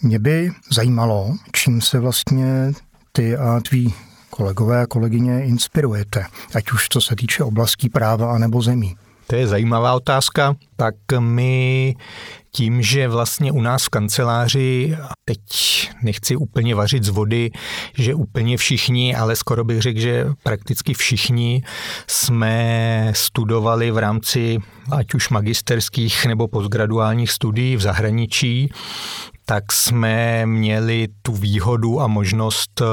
Mě 0.02 0.18
by 0.18 0.50
zajímalo, 0.70 1.34
čím 1.52 1.80
se 1.80 2.00
vlastně 2.00 2.72
ty 3.12 3.36
a 3.36 3.60
tví 3.68 3.94
kolegové 4.30 4.82
a 4.82 4.86
kolegyně 4.86 5.44
inspirujete, 5.44 6.24
ať 6.54 6.70
už 6.70 6.88
co 6.88 7.00
se 7.00 7.16
týče 7.16 7.44
oblastí 7.44 7.88
práva 7.88 8.34
anebo 8.34 8.62
zemí. 8.62 8.96
To 9.26 9.36
je 9.36 9.46
zajímavá 9.46 9.94
otázka. 9.94 10.56
Tak 10.76 10.94
my 11.18 11.94
tím, 12.50 12.82
že 12.82 13.08
vlastně 13.08 13.52
u 13.52 13.60
nás 13.60 13.84
v 13.84 13.88
kanceláři, 13.88 14.96
teď 15.24 15.40
nechci 16.02 16.36
úplně 16.36 16.74
vařit 16.74 17.04
z 17.04 17.08
vody, 17.08 17.50
že 17.94 18.14
úplně 18.14 18.56
všichni, 18.56 19.14
ale 19.14 19.36
skoro 19.36 19.64
bych 19.64 19.82
řekl, 19.82 20.00
že 20.00 20.26
prakticky 20.42 20.94
všichni 20.94 21.62
jsme 22.06 23.12
studovali 23.14 23.90
v 23.90 23.98
rámci 23.98 24.58
ať 24.90 25.14
už 25.14 25.28
magisterských 25.28 26.26
nebo 26.26 26.48
postgraduálních 26.48 27.30
studií 27.30 27.76
v 27.76 27.80
zahraničí, 27.80 28.70
tak 29.48 29.72
jsme 29.72 30.46
měli 30.46 31.08
tu 31.22 31.32
výhodu 31.32 32.00
a 32.00 32.06
možnost 32.06 32.80
eh, 32.80 32.84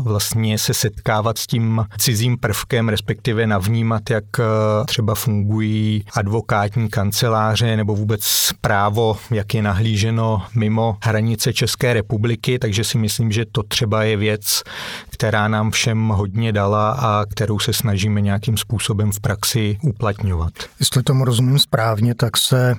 vlastně 0.00 0.58
se 0.58 0.74
setkávat 0.74 1.38
s 1.38 1.46
tím 1.46 1.84
cizím 1.98 2.38
prvkem, 2.38 2.88
respektive 2.88 3.46
navnímat, 3.46 4.10
jak 4.10 4.24
eh, 4.38 4.44
třeba 4.86 5.14
fungují 5.14 6.04
advokátní 6.14 6.88
kanceláře 6.88 7.76
nebo 7.76 7.94
vůbec 7.94 8.20
právo, 8.60 9.16
jak 9.30 9.54
je 9.54 9.62
nahlíženo 9.62 10.42
mimo 10.54 10.96
hranice 11.04 11.52
České 11.52 11.94
republiky, 11.94 12.58
takže 12.58 12.84
si 12.84 12.98
myslím, 12.98 13.32
že 13.32 13.44
to 13.52 13.62
třeba 13.62 14.02
je 14.02 14.16
věc, 14.16 14.62
která 15.10 15.48
nám 15.48 15.70
všem 15.70 16.08
hodně 16.08 16.52
dala 16.52 16.90
a 16.90 17.24
kterou 17.26 17.58
se 17.58 17.72
snažíme 17.72 18.20
nějakým 18.20 18.56
způsobem 18.56 19.12
v 19.12 19.20
praxi 19.20 19.78
uplatňovat. 19.82 20.52
Jestli 20.80 21.02
tomu 21.02 21.24
rozumím 21.24 21.58
správně, 21.58 22.14
tak 22.14 22.36
se 22.36 22.74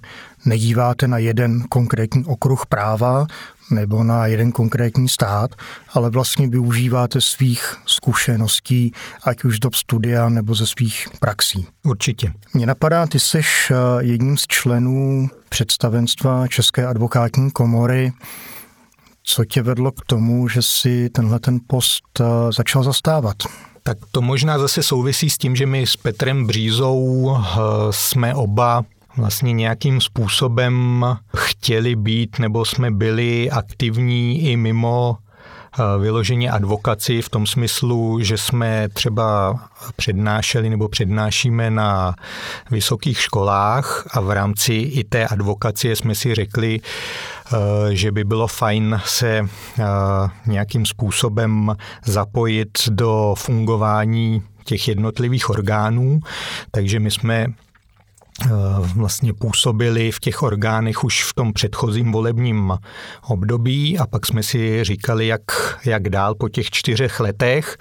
nedíváte 0.45 1.07
na 1.07 1.17
jeden 1.17 1.63
konkrétní 1.69 2.25
okruh 2.25 2.65
práva 2.65 3.27
nebo 3.71 4.03
na 4.03 4.27
jeden 4.27 4.51
konkrétní 4.51 5.09
stát, 5.09 5.55
ale 5.93 6.09
vlastně 6.09 6.47
využíváte 6.47 7.21
svých 7.21 7.75
zkušeností, 7.85 8.91
ať 9.23 9.43
už 9.43 9.59
do 9.59 9.69
studia 9.75 10.29
nebo 10.29 10.55
ze 10.55 10.67
svých 10.67 11.07
praxí. 11.19 11.67
Určitě. 11.83 12.33
Mně 12.53 12.65
napadá, 12.65 13.07
ty 13.07 13.19
jsi 13.19 13.39
eh, 13.39 13.75
jedním 13.99 14.37
z 14.37 14.47
členů 14.47 15.29
představenstva 15.49 16.47
České 16.47 16.87
advokátní 16.87 17.51
komory. 17.51 18.13
Co 19.23 19.45
tě 19.45 19.61
vedlo 19.61 19.91
k 19.91 20.05
tomu, 20.05 20.47
že 20.47 20.61
si 20.61 21.09
tenhle 21.09 21.39
ten 21.39 21.59
post 21.67 22.03
eh, 22.19 22.23
začal 22.51 22.83
zastávat? 22.83 23.35
Tak 23.83 23.97
to 24.11 24.21
možná 24.21 24.59
zase 24.59 24.83
souvisí 24.83 25.29
s 25.29 25.37
tím, 25.37 25.55
že 25.55 25.65
my 25.65 25.87
s 25.87 25.95
Petrem 25.95 26.47
Břízou 26.47 27.35
eh, 27.37 27.59
jsme 27.91 28.35
oba 28.35 28.85
vlastně 29.17 29.53
nějakým 29.53 30.01
způsobem 30.01 31.05
chtěli 31.37 31.95
být 31.95 32.39
nebo 32.39 32.65
jsme 32.65 32.91
byli 32.91 33.51
aktivní 33.51 34.41
i 34.41 34.57
mimo 34.57 35.17
eh, 35.17 35.99
vyloženě 35.99 36.51
advokaci 36.51 37.21
v 37.21 37.29
tom 37.29 37.47
smyslu, 37.47 38.19
že 38.21 38.37
jsme 38.37 38.89
třeba 38.89 39.59
přednášeli 39.95 40.69
nebo 40.69 40.89
přednášíme 40.89 41.69
na 41.71 42.15
vysokých 42.71 43.19
školách 43.21 44.07
a 44.11 44.21
v 44.21 44.31
rámci 44.31 44.73
i 44.73 45.03
té 45.03 45.27
advokacie 45.27 45.95
jsme 45.95 46.15
si 46.15 46.35
řekli, 46.35 46.79
eh, 46.81 47.57
že 47.95 48.11
by 48.11 48.23
bylo 48.23 48.47
fajn 48.47 49.01
se 49.05 49.39
eh, 49.39 49.83
nějakým 50.45 50.85
způsobem 50.85 51.75
zapojit 52.05 52.89
do 52.89 53.35
fungování 53.37 54.43
těch 54.63 54.87
jednotlivých 54.87 55.49
orgánů, 55.49 56.19
takže 56.71 56.99
my 56.99 57.11
jsme 57.11 57.47
vlastně 58.79 59.33
působili 59.33 60.11
v 60.11 60.19
těch 60.19 60.43
orgánech 60.43 61.03
už 61.03 61.23
v 61.23 61.33
tom 61.33 61.53
předchozím 61.53 62.11
volebním 62.11 62.77
období 63.27 63.99
a 63.99 64.07
pak 64.07 64.25
jsme 64.25 64.43
si 64.43 64.83
říkali, 64.83 65.27
jak, 65.27 65.41
jak 65.85 66.09
dál 66.09 66.35
po 66.35 66.49
těch 66.49 66.69
čtyřech 66.69 67.19
letech 67.19 67.77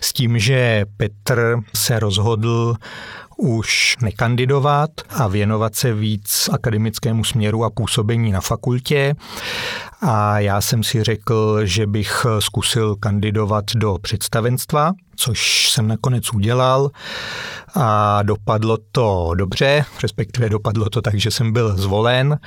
s 0.00 0.12
tím, 0.12 0.38
že 0.38 0.84
Petr 0.96 1.56
se 1.74 1.98
rozhodl 1.98 2.74
už 3.36 3.96
nekandidovat 4.02 4.90
a 5.10 5.28
věnovat 5.28 5.74
se 5.74 5.92
víc 5.92 6.48
akademickému 6.52 7.24
směru 7.24 7.64
a 7.64 7.70
působení 7.70 8.32
na 8.32 8.40
fakultě. 8.40 9.14
A 10.00 10.38
já 10.38 10.60
jsem 10.60 10.82
si 10.82 11.02
řekl, 11.02 11.60
že 11.64 11.86
bych 11.86 12.26
zkusil 12.38 12.96
kandidovat 12.96 13.64
do 13.74 13.98
představenstva, 14.02 14.92
což 15.16 15.70
jsem 15.70 15.88
nakonec 15.88 16.32
udělal 16.34 16.90
a 17.74 18.22
dopadlo 18.22 18.78
to 18.92 19.30
dobře, 19.34 19.84
respektive 20.02 20.48
dopadlo 20.48 20.90
to 20.90 21.02
tak, 21.02 21.14
že 21.14 21.30
jsem 21.30 21.52
byl 21.52 21.76
zvolen 21.76 22.38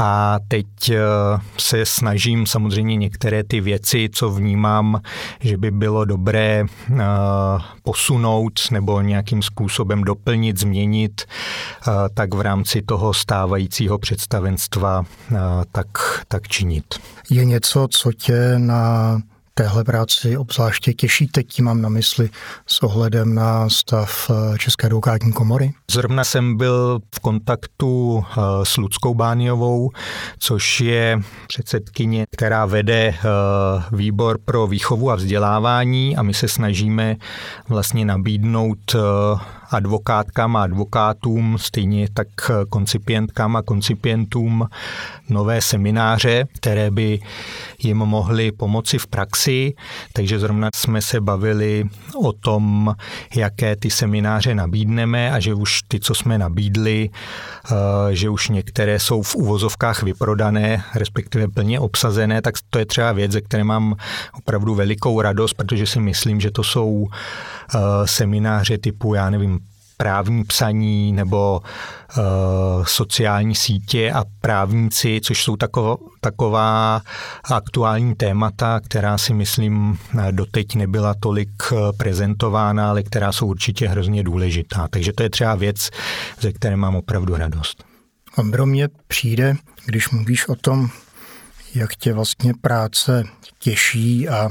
a 0.00 0.38
teď 0.48 0.66
eh, 0.90 0.98
se 1.58 1.86
snažím 1.86 2.46
samozřejmě 2.46 2.96
některé 2.96 3.44
ty 3.44 3.60
věci, 3.60 4.08
co 4.12 4.30
vnímám, 4.30 5.00
že 5.40 5.56
by 5.56 5.70
bylo 5.70 6.04
dobré 6.04 6.64
eh, 6.64 7.02
posunout 7.82 8.60
nebo 8.70 9.00
nějakým 9.00 9.42
způsobem 9.42 10.04
doplnit, 10.04 10.58
změnit, 10.58 11.22
eh, 11.22 11.92
tak 12.14 12.34
v 12.34 12.40
rámci 12.40 12.82
toho 12.82 13.14
stávajícího 13.14 13.98
představenstva 13.98 15.04
tak, 15.72 15.86
tak 16.28 16.48
činit. 16.48 16.84
Je 17.30 17.44
něco, 17.44 17.88
co 17.90 18.12
tě 18.12 18.54
na 18.58 19.20
téhle 19.54 19.84
práci 19.84 20.36
obzvláště 20.36 20.92
těší? 20.92 21.26
Teď 21.26 21.46
tím 21.46 21.64
mám 21.64 21.82
na 21.82 21.88
mysli 21.88 22.30
s 22.66 22.82
ohledem 22.82 23.34
na 23.34 23.68
stav 23.68 24.30
eh, 24.30 24.58
České 24.58 24.86
advokátní 24.86 25.32
komory? 25.32 25.72
Zrovna 25.90 26.24
jsem 26.24 26.56
byl 26.56 27.00
v 27.14 27.20
kontaktu 27.20 28.24
eh, 28.30 28.40
s 28.62 28.76
Ludskou 28.76 29.14
Bániovou, 29.14 29.90
což 30.38 30.80
je 30.80 31.20
předsedkyně, 31.48 32.24
která 32.30 32.66
vede 32.66 33.08
eh, 33.08 33.16
výbor 33.92 34.38
pro 34.44 34.66
výchovu 34.66 35.10
a 35.10 35.14
vzdělávání 35.14 36.16
a 36.16 36.22
my 36.22 36.34
se 36.34 36.48
snažíme 36.48 37.16
vlastně 37.68 38.04
nabídnout 38.04 38.96
advokátkám 39.70 40.56
a 40.56 40.62
advokátům, 40.62 41.56
stejně 41.58 42.08
tak 42.14 42.28
koncipientkám 42.68 43.56
a 43.56 43.62
koncipientům 43.62 44.68
nové 45.28 45.60
semináře, 45.60 46.44
které 46.54 46.90
by 46.90 47.20
jim 47.78 47.96
mohly 47.96 48.52
pomoci 48.52 48.98
v 48.98 49.06
praxi. 49.06 49.74
Takže 50.12 50.38
zrovna 50.38 50.68
jsme 50.74 51.02
se 51.02 51.20
bavili 51.20 51.84
o 52.16 52.32
tom, 52.32 52.94
jaké 53.34 53.76
ty 53.76 53.90
semináře 53.90 54.54
nabídneme 54.54 55.32
a 55.32 55.40
že 55.40 55.54
už 55.54 55.82
ty, 55.88 56.00
co 56.00 56.14
jsme 56.14 56.38
nabídli, 56.38 57.10
eh, 57.10 57.74
že 58.10 58.28
už 58.28 58.48
některé 58.48 58.98
jsou 58.98 59.22
v 59.22 59.34
uvozovkách 59.34 60.02
vyprodané, 60.02 60.84
respektive 60.94 61.48
plně 61.48 61.80
obsazené, 61.80 62.42
tak 62.42 62.54
to 62.70 62.78
je 62.78 62.86
třeba 62.86 63.12
věc, 63.12 63.32
ze 63.32 63.40
které 63.40 63.64
mám 63.64 63.94
opravdu 64.38 64.74
velikou 64.74 65.20
radost, 65.20 65.54
protože 65.54 65.86
si 65.86 66.00
myslím, 66.00 66.40
že 66.40 66.50
to 66.50 66.62
jsou 66.62 67.06
eh, 67.74 67.78
semináře 68.04 68.78
typu, 68.78 69.14
já 69.14 69.30
nevím, 69.30 69.59
právní 70.00 70.44
psaní 70.44 71.12
nebo 71.12 71.60
uh, 71.60 72.84
sociální 72.84 73.54
sítě 73.54 74.12
a 74.12 74.24
právníci, 74.40 75.20
což 75.22 75.44
jsou 75.44 75.56
taková, 75.56 75.96
taková 76.20 77.02
aktuální 77.50 78.14
témata, 78.14 78.80
která 78.80 79.18
si 79.18 79.34
myslím 79.34 79.98
doteď 80.30 80.74
nebyla 80.74 81.14
tolik 81.20 81.50
eh, 81.72 81.76
prezentována, 81.96 82.90
ale 82.90 83.02
která 83.02 83.32
jsou 83.32 83.46
určitě 83.46 83.88
hrozně 83.88 84.22
důležitá. 84.22 84.88
Takže 84.90 85.12
to 85.12 85.22
je 85.22 85.30
třeba 85.30 85.54
věc, 85.54 85.90
ze 86.40 86.52
které 86.52 86.76
mám 86.76 86.96
opravdu 86.96 87.36
radost. 87.36 87.84
Ondro, 88.36 88.66
mně 88.66 88.88
přijde, 89.08 89.56
když 89.86 90.10
mluvíš 90.10 90.48
o 90.48 90.54
tom, 90.54 90.88
jak 91.74 91.96
tě 91.96 92.12
vlastně 92.12 92.52
práce 92.60 93.24
těší 93.58 94.28
a 94.28 94.48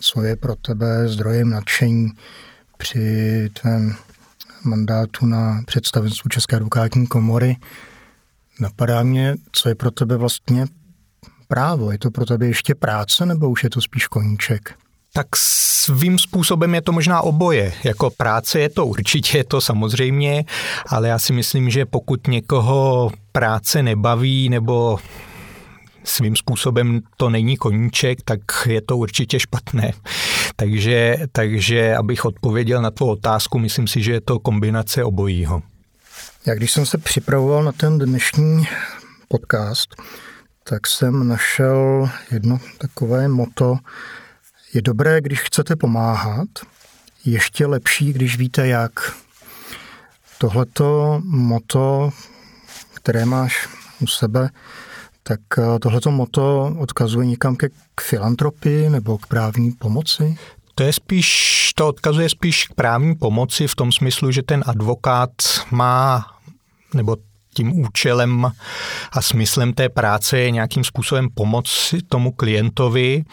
co 0.00 0.22
je 0.22 0.36
pro 0.36 0.54
tebe 0.56 1.08
zdrojem 1.08 1.50
nadšení 1.50 2.12
při 2.78 3.50
tvém 3.52 3.94
mandátu 4.64 5.26
na 5.26 5.62
představenstvu 5.66 6.28
České 6.28 6.56
advokátní 6.56 7.06
komory. 7.06 7.56
Napadá 8.60 9.02
mě, 9.02 9.34
co 9.52 9.68
je 9.68 9.74
pro 9.74 9.90
tebe 9.90 10.16
vlastně 10.16 10.66
právo. 11.48 11.92
Je 11.92 11.98
to 11.98 12.10
pro 12.10 12.26
tebe 12.26 12.46
ještě 12.46 12.74
práce 12.74 13.26
nebo 13.26 13.50
už 13.50 13.64
je 13.64 13.70
to 13.70 13.80
spíš 13.80 14.06
koníček? 14.06 14.74
Tak 15.12 15.26
svým 15.36 16.18
způsobem 16.18 16.74
je 16.74 16.82
to 16.82 16.92
možná 16.92 17.20
oboje. 17.20 17.72
Jako 17.84 18.10
práce 18.10 18.60
je 18.60 18.68
to 18.68 18.86
určitě, 18.86 19.38
je 19.38 19.44
to 19.44 19.60
samozřejmě, 19.60 20.44
ale 20.88 21.08
já 21.08 21.18
si 21.18 21.32
myslím, 21.32 21.70
že 21.70 21.86
pokud 21.86 22.26
někoho 22.26 23.10
práce 23.32 23.82
nebaví 23.82 24.48
nebo 24.48 24.98
svým 26.04 26.36
způsobem 26.36 27.00
to 27.16 27.30
není 27.30 27.56
koníček, 27.56 28.18
tak 28.24 28.40
je 28.66 28.82
to 28.82 28.96
určitě 28.96 29.40
špatné. 29.40 29.92
Takže, 30.56 31.16
takže 31.32 31.96
abych 31.96 32.24
odpověděl 32.24 32.82
na 32.82 32.90
tvou 32.90 33.10
otázku, 33.10 33.58
myslím 33.58 33.88
si, 33.88 34.02
že 34.02 34.12
je 34.12 34.20
to 34.20 34.38
kombinace 34.38 35.04
obojího. 35.04 35.62
Já 36.46 36.54
když 36.54 36.72
jsem 36.72 36.86
se 36.86 36.98
připravoval 36.98 37.64
na 37.64 37.72
ten 37.72 37.98
dnešní 37.98 38.64
podcast, 39.28 39.94
tak 40.64 40.86
jsem 40.86 41.28
našel 41.28 42.08
jedno 42.30 42.60
takové 42.78 43.28
moto. 43.28 43.76
Je 44.74 44.82
dobré, 44.82 45.20
když 45.20 45.40
chcete 45.40 45.76
pomáhat, 45.76 46.48
ještě 47.24 47.66
lepší, 47.66 48.12
když 48.12 48.36
víte 48.36 48.66
jak. 48.66 48.92
Tohleto 50.38 51.20
moto, 51.24 52.10
které 52.94 53.24
máš 53.24 53.68
u 54.00 54.06
sebe, 54.06 54.48
tak 55.26 55.40
eh, 55.58 55.78
tohleto 55.78 56.10
moto 56.10 56.74
odkazuje 56.78 57.26
někam 57.26 57.56
ke, 57.56 57.68
k 57.94 58.00
filantropii 58.00 58.90
nebo 58.90 59.18
k 59.18 59.26
právní 59.26 59.72
pomoci? 59.72 60.36
To 60.74 60.82
je 60.82 60.92
spíš, 60.92 61.28
to 61.74 61.88
odkazuje 61.88 62.28
spíš 62.28 62.64
k 62.64 62.74
právní 62.74 63.14
pomoci 63.14 63.68
v 63.68 63.74
tom 63.74 63.92
smyslu, 63.92 64.30
že 64.30 64.42
ten 64.42 64.64
advokát 64.66 65.30
má, 65.70 66.26
nebo 66.94 67.16
tím 67.54 67.80
účelem 67.80 68.52
a 69.12 69.22
smyslem 69.22 69.72
té 69.72 69.88
práce 69.88 70.38
je 70.38 70.50
nějakým 70.50 70.84
způsobem 70.84 71.28
pomoc 71.34 71.94
tomu 72.08 72.32
klientovi, 72.32 73.24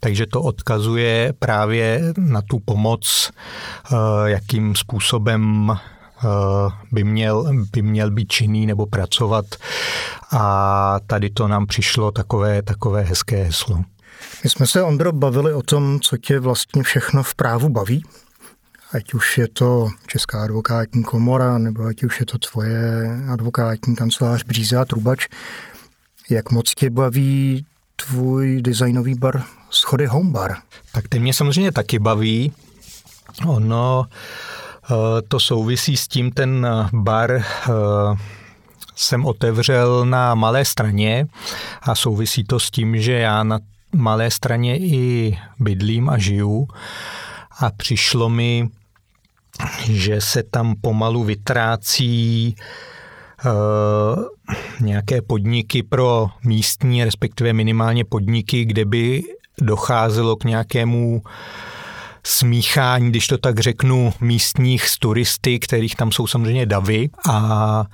takže 0.00 0.26
to 0.26 0.42
odkazuje 0.42 1.32
právě 1.38 2.02
na 2.16 2.42
tu 2.42 2.58
pomoc, 2.58 3.30
eh, 3.30 3.96
jakým 4.24 4.76
způsobem 4.76 5.72
by 6.92 7.04
měl, 7.04 7.64
by 7.72 7.82
měl 7.82 8.10
být 8.10 8.32
činný 8.32 8.66
nebo 8.66 8.86
pracovat. 8.86 9.44
A 10.30 10.96
tady 11.06 11.30
to 11.30 11.48
nám 11.48 11.66
přišlo 11.66 12.10
takové, 12.10 12.62
takové 12.62 13.02
hezké 13.02 13.44
heslo. 13.44 13.84
My 14.44 14.50
jsme 14.50 14.66
se, 14.66 14.82
Ondro, 14.82 15.12
bavili 15.12 15.52
o 15.54 15.62
tom, 15.62 16.00
co 16.00 16.16
tě 16.16 16.38
vlastně 16.38 16.82
všechno 16.82 17.22
v 17.22 17.34
právu 17.34 17.68
baví. 17.68 18.04
Ať 18.92 19.14
už 19.14 19.38
je 19.38 19.48
to 19.48 19.88
Česká 20.06 20.42
advokátní 20.42 21.02
komora, 21.02 21.58
nebo 21.58 21.84
ať 21.84 22.04
už 22.04 22.20
je 22.20 22.26
to 22.26 22.38
tvoje 22.38 23.08
advokátní 23.32 23.96
kancelář 23.96 24.44
Bříze 24.44 24.76
a 24.76 24.84
Trubač. 24.84 25.28
Jak 26.30 26.50
moc 26.50 26.74
tě 26.74 26.90
baví 26.90 27.66
tvůj 27.96 28.62
designový 28.62 29.14
bar 29.14 29.42
Schody 29.70 30.06
Home 30.06 30.32
Bar? 30.32 30.56
Tak 30.92 31.08
ten 31.08 31.22
mě 31.22 31.34
samozřejmě 31.34 31.72
taky 31.72 31.98
baví. 31.98 32.52
Ono 33.46 34.06
Eh, 34.06 34.59
to 35.28 35.40
souvisí 35.40 35.96
s 35.96 36.08
tím, 36.08 36.30
ten 36.30 36.66
eh, 36.66 36.88
bar 36.92 37.30
eh, 37.32 37.42
jsem 38.96 39.26
otevřel 39.26 40.06
na 40.06 40.34
malé 40.34 40.64
straně 40.64 41.26
a 41.82 41.94
souvisí 41.94 42.44
to 42.44 42.60
s 42.60 42.70
tím, 42.70 43.00
že 43.00 43.12
já 43.12 43.42
na 43.42 43.58
malé 43.92 44.30
straně 44.30 44.78
i 44.78 45.38
bydlím 45.58 46.08
a 46.08 46.18
žiju. 46.18 46.68
A 47.60 47.70
přišlo 47.70 48.28
mi, 48.28 48.68
že 49.84 50.20
se 50.20 50.42
tam 50.42 50.74
pomalu 50.80 51.24
vytrácí 51.24 52.56
nějaké 54.80 55.22
podniky 55.22 55.82
pro 55.82 56.28
místní, 56.44 57.04
respektive 57.04 57.52
minimálně 57.52 58.04
podniky, 58.04 58.64
kde 58.64 58.84
by 58.84 59.22
docházelo 59.60 60.36
k 60.36 60.44
nějakému 60.44 61.22
smíchání, 62.24 63.10
když 63.10 63.26
to 63.26 63.38
tak 63.38 63.60
řeknu, 63.60 64.12
místních 64.20 64.88
s 64.88 64.98
turisty, 64.98 65.58
kterých 65.58 65.94
tam 65.94 66.12
jsou 66.12 66.26
samozřejmě 66.26 66.66
davy 66.66 67.08
a 67.28 67.84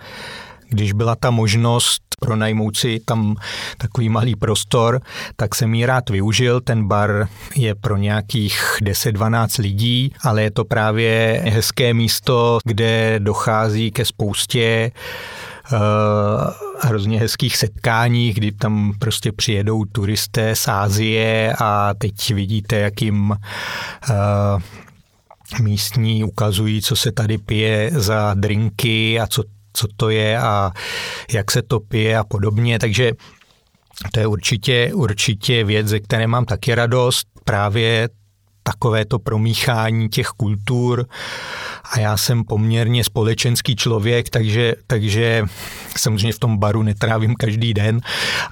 když 0.68 0.92
byla 0.92 1.16
ta 1.16 1.30
možnost 1.30 2.02
pronajmout 2.20 2.76
si 2.76 3.00
tam 3.04 3.36
takový 3.78 4.08
malý 4.08 4.36
prostor, 4.36 5.00
tak 5.36 5.54
jsem 5.54 5.74
ji 5.74 5.86
rád 5.86 6.10
využil. 6.10 6.60
Ten 6.60 6.88
bar 6.88 7.28
je 7.56 7.74
pro 7.74 7.96
nějakých 7.96 8.76
10-12 8.82 9.62
lidí, 9.62 10.12
ale 10.22 10.42
je 10.42 10.50
to 10.50 10.64
právě 10.64 11.42
hezké 11.46 11.94
místo, 11.94 12.58
kde 12.64 13.20
dochází 13.20 13.90
ke 13.90 14.04
spoustě 14.04 14.92
Eh, 15.72 16.65
hrozně 16.80 17.20
hezkých 17.20 17.56
setkáních, 17.56 18.34
kdy 18.34 18.52
tam 18.52 18.92
prostě 18.98 19.32
přijedou 19.32 19.84
turisté 19.84 20.56
z 20.56 20.68
Ázie 20.68 21.54
a 21.58 21.94
teď 21.98 22.34
vidíte, 22.34 22.76
jak 22.76 23.02
jim 23.02 23.36
eh, 24.10 24.14
místní 25.62 26.24
ukazují, 26.24 26.82
co 26.82 26.96
se 26.96 27.12
tady 27.12 27.38
pije 27.38 27.90
za 27.94 28.34
drinky 28.34 29.20
a 29.20 29.26
co, 29.26 29.42
co 29.72 29.86
to 29.96 30.10
je 30.10 30.38
a 30.38 30.70
jak 31.32 31.50
se 31.50 31.62
to 31.62 31.80
pije 31.80 32.18
a 32.18 32.24
podobně. 32.24 32.78
Takže 32.78 33.12
to 34.12 34.20
je 34.20 34.26
určitě, 34.26 34.90
určitě 34.94 35.64
věc, 35.64 35.86
ze 35.86 36.00
které 36.00 36.26
mám 36.26 36.44
taky 36.44 36.74
radost. 36.74 37.26
Právě 37.44 38.08
takové 38.66 39.04
to 39.04 39.18
promíchání 39.18 40.08
těch 40.08 40.26
kultur 40.26 41.06
a 41.92 41.98
já 41.98 42.16
jsem 42.16 42.44
poměrně 42.44 43.04
společenský 43.04 43.76
člověk, 43.76 44.30
takže, 44.30 44.74
takže 44.86 45.44
samozřejmě 45.96 46.32
v 46.32 46.38
tom 46.38 46.58
baru 46.58 46.82
netrávím 46.82 47.34
každý 47.34 47.74
den, 47.74 48.00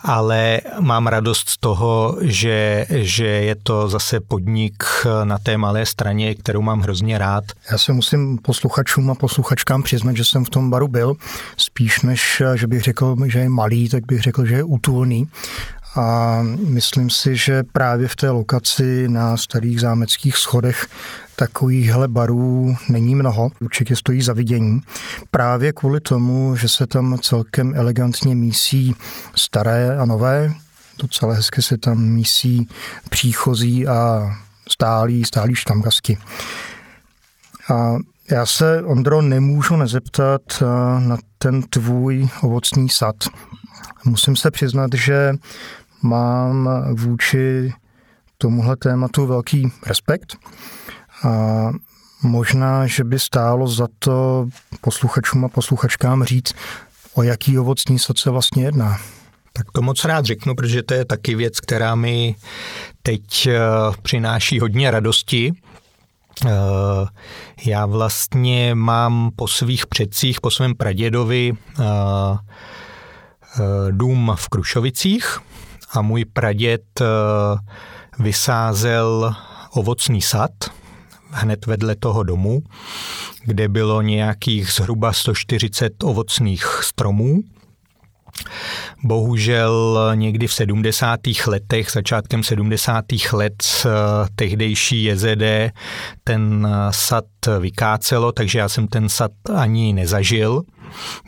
ale 0.03 0.61
mám 0.81 1.07
radost 1.07 1.49
z 1.49 1.59
toho, 1.59 2.17
že, 2.21 2.87
že 2.91 3.27
je 3.27 3.55
to 3.55 3.89
zase 3.89 4.21
podnik 4.21 4.85
na 5.25 5.39
té 5.39 5.57
malé 5.57 5.87
straně, 5.87 6.35
kterou 6.35 6.63
mám 6.63 6.81
hrozně 6.81 7.19
rád. 7.19 7.45
Já 7.71 7.79
se 7.79 7.93
musím 7.93 8.39
posluchačům 8.39 9.11
a 9.11 9.15
posluchačkám 9.15 9.83
přiznat, 9.83 10.17
že 10.17 10.25
jsem 10.25 10.45
v 10.45 10.51
tom 10.51 10.71
baru 10.71 10.89
byl, 10.89 11.15
spíš 11.57 12.03
než, 12.03 12.43
že 12.55 12.67
bych 12.67 12.83
řekl, 12.83 13.17
že 13.27 13.39
je 13.39 13.49
malý, 13.49 13.89
tak 13.89 14.07
bych 14.07 14.23
řekl, 14.23 14.47
že 14.47 14.55
je 14.55 14.65
útulný. 14.65 15.29
A 15.97 16.39
myslím 16.69 17.11
si, 17.11 17.37
že 17.37 17.63
právě 17.73 18.09
v 18.09 18.17
té 18.17 18.31
lokaci 18.31 19.09
na 19.09 19.37
starých 19.37 19.81
zámeckých 19.81 20.37
schodech 20.37 20.87
takovýchhle 21.37 22.09
barů 22.09 22.77
není 22.89 23.15
mnoho, 23.15 23.51
určitě 23.61 23.97
stojí 23.97 24.23
za 24.23 24.33
vidění. 24.33 24.81
Právě 25.31 25.73
kvůli 25.73 26.01
tomu, 26.01 26.57
že 26.57 26.69
se 26.69 26.87
tam 26.87 27.19
celkem 27.23 27.73
elegantně 27.77 28.35
mísí 28.35 28.95
staré 29.35 29.99
a 29.99 30.05
nové, 30.05 30.55
Docela 30.99 31.35
hezky 31.35 31.63
se 31.63 31.79
tam 31.79 31.99
mísí 31.99 32.69
příchozí 33.11 33.87
a 33.87 34.31
stálí, 34.69 35.25
stálí 35.25 35.55
štamgazky. 35.55 36.19
A 37.75 37.95
já 38.31 38.47
se, 38.47 38.83
Ondro, 38.83 39.23
nemůžu 39.23 39.77
nezeptat 39.77 40.43
eh, 40.63 40.65
na 41.01 41.17
ten 41.39 41.63
tvůj 41.63 42.29
ovocný 42.43 42.89
sad. 42.89 43.17
Musím 44.05 44.37
se 44.37 44.51
přiznat, 44.51 44.91
že 44.95 45.33
mám 46.05 46.69
vůči 46.95 47.73
tomuhle 48.39 48.77
tématu 48.77 49.27
velký 49.27 49.73
respekt. 49.87 50.37
A 51.25 51.71
možná, 52.23 52.87
že 52.87 53.05
by 53.05 53.19
stálo 53.19 53.69
za 53.69 53.89
to 53.99 54.49
posluchačům 54.81 55.45
a 55.45 55.49
posluchačkám 55.49 56.25
říct, 56.25 56.55
o 57.15 57.23
jaký 57.23 57.59
ovocný 57.59 57.99
sad 57.99 58.19
se 58.19 58.31
vlastně 58.31 58.65
jedná. 58.65 58.99
Tak 59.53 59.67
to 59.73 59.83
moc 59.83 60.05
rád 60.05 60.25
řeknu, 60.25 60.55
protože 60.55 60.83
to 60.83 60.95
je 60.95 61.05
taky 61.05 61.35
věc, 61.35 61.61
která 61.61 61.95
mi 61.95 62.35
teď 63.03 63.47
eh, 63.47 63.61
přináší 64.03 64.61
hodně 64.61 64.91
radosti. 64.91 65.53
Eh, 66.47 66.51
já 67.67 67.87
vlastně 67.87 68.75
mám 68.75 69.31
po 69.37 69.49
svých 69.49 69.87
předcích, 69.87 70.41
po 70.41 70.51
svém 70.51 70.75
pradědovi 70.75 71.53
eh, 71.53 71.85
dům 73.91 74.33
v 74.37 74.49
Krušovicích 74.49 75.39
a 75.95 76.03
můj 76.03 76.25
praděd 76.25 76.83
vysázel 78.19 79.35
ovocný 79.71 80.23
sad 80.23 80.51
hned 81.31 81.67
vedle 81.67 81.97
toho 81.97 82.23
domu, 82.23 82.63
kde 83.45 83.69
bylo 83.69 84.03
nějakých 84.03 84.71
zhruba 84.71 85.13
140 85.13 86.05
ovocných 86.05 86.65
stromů 86.83 87.43
Bohužel 89.05 89.99
někdy 90.15 90.47
v 90.47 90.53
70. 90.53 91.21
letech, 91.47 91.91
začátkem 91.91 92.43
70. 92.43 93.05
let 93.33 93.53
eh, 93.87 93.91
tehdejší 94.35 95.05
JZD 95.05 95.73
ten 96.25 96.69
eh, 96.71 96.89
sad 96.91 97.25
vykácelo, 97.61 98.33
takže 98.33 98.59
já 98.59 98.69
jsem 98.69 98.89
ten 98.89 99.09
sad 99.09 99.33
ani 99.55 99.93
nezažil. 99.93 100.63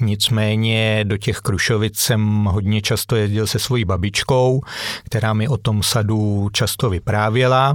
Nicméně 0.00 1.04
do 1.04 1.16
těch 1.16 1.38
Krušovic 1.38 1.98
jsem 1.98 2.44
hodně 2.44 2.82
často 2.82 3.16
jezdil 3.16 3.46
se 3.46 3.58
svojí 3.58 3.84
babičkou, 3.84 4.60
která 5.04 5.32
mi 5.32 5.48
o 5.48 5.56
tom 5.56 5.82
sadu 5.82 6.48
často 6.52 6.90
vyprávěla. 6.90 7.74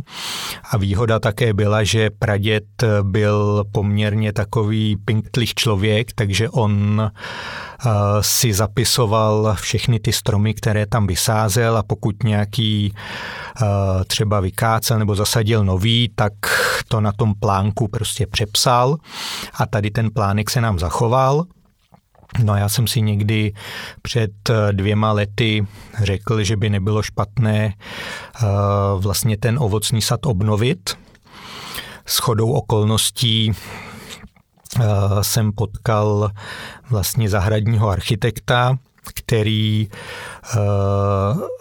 A 0.71 0.77
výhoda 0.77 1.19
také 1.19 1.53
byla, 1.53 1.83
že 1.83 2.09
praděd 2.09 2.63
byl 3.01 3.63
poměrně 3.71 4.33
takový 4.33 4.97
pinktlich 5.05 5.53
člověk, 5.53 6.11
takže 6.15 6.49
on 6.49 7.01
eh, 7.01 7.89
si 8.21 8.53
zapisoval 8.53 9.55
všechny 9.55 9.99
ty 9.99 10.13
stromy, 10.13 10.53
které 10.53 10.85
tam 10.85 11.07
vysázel 11.07 11.77
a 11.77 11.83
pokud 11.83 12.23
nějaký 12.23 12.93
eh, 12.93 13.65
třeba 14.07 14.39
vykácel 14.39 14.99
nebo 14.99 15.15
zasadil 15.15 15.65
nový, 15.65 16.11
tak 16.15 16.33
to 16.87 17.01
na 17.01 17.11
tom 17.11 17.33
plánku 17.39 17.87
prostě 17.87 18.27
přepsal 18.27 18.97
a 19.53 19.65
tady 19.65 19.91
ten 19.91 20.09
plánek 20.11 20.49
se 20.49 20.61
nám 20.61 20.79
zachoval. 20.79 21.45
No 22.39 22.55
já 22.55 22.69
jsem 22.69 22.87
si 22.87 23.01
někdy 23.01 23.53
před 24.01 24.49
eh, 24.49 24.73
dvěma 24.73 25.11
lety 25.11 25.67
řekl, 26.03 26.43
že 26.43 26.57
by 26.57 26.69
nebylo 26.69 27.01
špatné 27.03 27.73
eh, 27.73 28.47
vlastně 28.97 29.37
ten 29.37 29.57
ovocný 29.59 30.01
sad 30.01 30.25
obnovit. 30.25 30.97
S 32.05 32.17
chodou 32.17 32.51
okolností 32.51 33.51
eh, 33.51 34.83
jsem 35.21 35.51
potkal 35.51 36.31
vlastně 36.89 37.29
zahradního 37.29 37.89
architekta, 37.89 38.77
který 39.13 39.87
eh, 40.53 40.57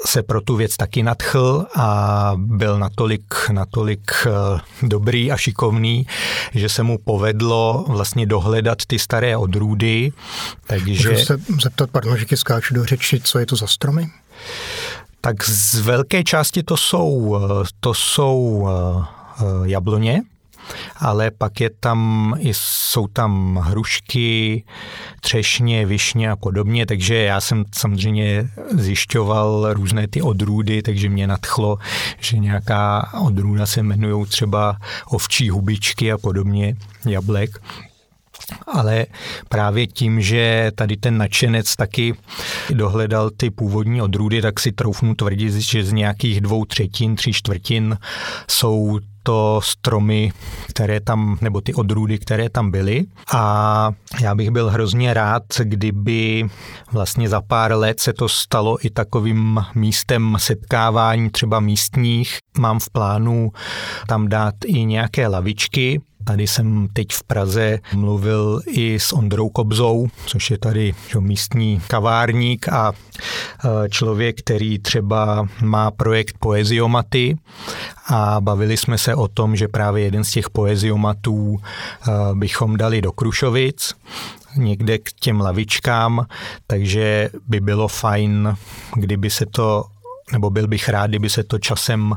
se 0.06 0.22
pro 0.22 0.40
tu 0.40 0.56
věc 0.56 0.76
taky 0.76 1.02
nadchl 1.02 1.66
a 1.76 2.32
byl 2.36 2.78
natolik, 2.78 3.34
natolik 3.52 4.10
eh, 4.26 4.60
dobrý 4.82 5.32
a 5.32 5.36
šikovný, 5.36 6.06
že 6.54 6.68
se 6.68 6.82
mu 6.82 6.98
povedlo 6.98 7.84
vlastně 7.88 8.26
dohledat 8.26 8.78
ty 8.86 8.98
staré 8.98 9.36
odrůdy. 9.36 10.12
Takže... 10.66 11.10
Můžu 11.10 11.24
se 11.24 11.40
zeptat, 11.62 11.90
pardon, 11.90 12.16
že 12.16 12.36
skáču 12.36 12.74
do 12.74 12.84
řeči, 12.84 13.20
co 13.20 13.38
je 13.38 13.46
to 13.46 13.56
za 13.56 13.66
stromy? 13.66 14.08
Tak 15.20 15.44
z 15.44 15.80
velké 15.80 16.24
části 16.24 16.62
to 16.62 16.76
jsou, 16.76 17.36
eh, 17.36 17.64
to 17.80 17.94
jsou 17.94 18.68
jabloně, 19.64 20.22
ale 20.96 21.30
pak 21.30 21.60
je 21.60 21.70
tam, 21.80 22.34
jsou 22.40 23.06
tam 23.06 23.56
hrušky, 23.56 24.64
třešně, 25.20 25.86
višně 25.86 26.30
a 26.30 26.36
podobně, 26.36 26.86
takže 26.86 27.14
já 27.14 27.40
jsem 27.40 27.64
samozřejmě 27.74 28.50
zjišťoval 28.70 29.74
různé 29.74 30.08
ty 30.08 30.22
odrůdy, 30.22 30.82
takže 30.82 31.08
mě 31.08 31.26
nadchlo, 31.26 31.78
že 32.20 32.38
nějaká 32.38 33.10
odrůda 33.20 33.66
se 33.66 33.80
jmenují 33.80 34.26
třeba 34.26 34.76
ovčí 35.06 35.50
hubičky 35.50 36.12
a 36.12 36.18
podobně, 36.18 36.76
jablek. 37.06 37.58
Ale 38.66 39.06
právě 39.48 39.86
tím, 39.86 40.20
že 40.20 40.70
tady 40.74 40.96
ten 40.96 41.18
nadšenec 41.18 41.76
taky 41.76 42.14
dohledal 42.70 43.30
ty 43.30 43.50
původní 43.50 44.02
odrůdy, 44.02 44.42
tak 44.42 44.60
si 44.60 44.72
troufnu 44.72 45.14
tvrdit, 45.14 45.52
že 45.52 45.84
z 45.84 45.92
nějakých 45.92 46.40
dvou 46.40 46.64
třetin, 46.64 47.16
tří 47.16 47.32
čtvrtin 47.32 47.98
jsou 48.50 48.98
to 49.22 49.60
stromy, 49.64 50.32
které 50.68 51.00
tam, 51.00 51.38
nebo 51.40 51.60
ty 51.60 51.74
odrůdy, 51.74 52.18
které 52.18 52.50
tam 52.50 52.70
byly. 52.70 53.04
A 53.34 53.90
já 54.20 54.34
bych 54.34 54.50
byl 54.50 54.70
hrozně 54.70 55.14
rád, 55.14 55.42
kdyby 55.62 56.48
vlastně 56.92 57.28
za 57.28 57.40
pár 57.40 57.72
let 57.72 58.00
se 58.00 58.12
to 58.12 58.28
stalo 58.28 58.86
i 58.86 58.90
takovým 58.90 59.64
místem 59.74 60.36
setkávání 60.38 61.30
třeba 61.30 61.60
místních. 61.60 62.38
Mám 62.58 62.78
v 62.78 62.90
plánu 62.90 63.52
tam 64.06 64.28
dát 64.28 64.54
i 64.66 64.84
nějaké 64.84 65.26
lavičky, 65.28 66.00
Tady 66.24 66.46
jsem 66.46 66.88
teď 66.92 67.12
v 67.12 67.22
Praze 67.22 67.78
mluvil 67.94 68.60
i 68.66 69.00
s 69.00 69.12
Ondrou 69.12 69.48
Kobzou, 69.48 70.08
což 70.26 70.50
je 70.50 70.58
tady 70.58 70.94
místní 71.18 71.80
kavárník 71.86 72.68
a 72.68 72.92
e, 72.92 73.88
člověk, 73.88 74.38
který 74.38 74.78
třeba 74.78 75.48
má 75.62 75.90
projekt 75.90 76.36
poeziomaty. 76.38 77.36
A 78.08 78.40
bavili 78.40 78.76
jsme 78.76 78.98
se 78.98 79.14
o 79.14 79.28
tom, 79.28 79.56
že 79.56 79.68
právě 79.68 80.04
jeden 80.04 80.24
z 80.24 80.30
těch 80.30 80.50
poeziomatů 80.50 81.56
e, 81.56 82.10
bychom 82.34 82.76
dali 82.76 83.02
do 83.02 83.12
Krušovic 83.12 83.94
někde 84.56 84.98
k 84.98 85.12
těm 85.12 85.40
lavičkám, 85.40 86.26
takže 86.66 87.30
by 87.48 87.60
bylo 87.60 87.88
fajn, 87.88 88.56
kdyby 88.96 89.30
se 89.30 89.46
to 89.46 89.84
nebo 90.32 90.50
byl 90.50 90.68
bych 90.68 90.88
rád, 90.88 91.06
kdyby 91.06 91.30
se 91.30 91.44
to 91.44 91.58
časem 91.58 92.14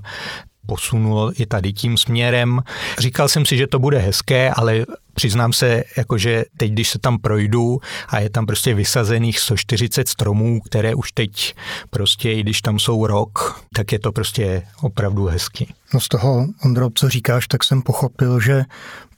posunulo 0.65 1.31
i 1.41 1.45
tady 1.45 1.73
tím 1.73 1.97
směrem. 1.97 2.61
Říkal 2.99 3.27
jsem 3.27 3.45
si, 3.45 3.57
že 3.57 3.67
to 3.67 3.79
bude 3.79 3.97
hezké, 3.97 4.51
ale 4.51 4.85
přiznám 5.13 5.53
se, 5.53 5.83
jakože 5.97 6.43
teď, 6.57 6.71
když 6.71 6.89
se 6.89 6.99
tam 6.99 7.17
projdu 7.17 7.79
a 8.07 8.19
je 8.19 8.29
tam 8.29 8.45
prostě 8.45 8.73
vysazených 8.73 9.39
140 9.39 10.07
stromů, 10.07 10.61
které 10.61 10.95
už 10.95 11.11
teď 11.11 11.55
prostě, 11.89 12.31
i 12.31 12.39
když 12.39 12.61
tam 12.61 12.79
jsou 12.79 13.07
rok, 13.07 13.61
tak 13.75 13.91
je 13.91 13.99
to 13.99 14.11
prostě 14.11 14.63
opravdu 14.81 15.25
hezky. 15.25 15.73
No 15.93 15.99
z 15.99 16.07
toho, 16.07 16.47
Ondro, 16.65 16.89
co 16.95 17.09
říkáš, 17.09 17.47
tak 17.47 17.63
jsem 17.63 17.81
pochopil, 17.81 18.39
že 18.39 18.63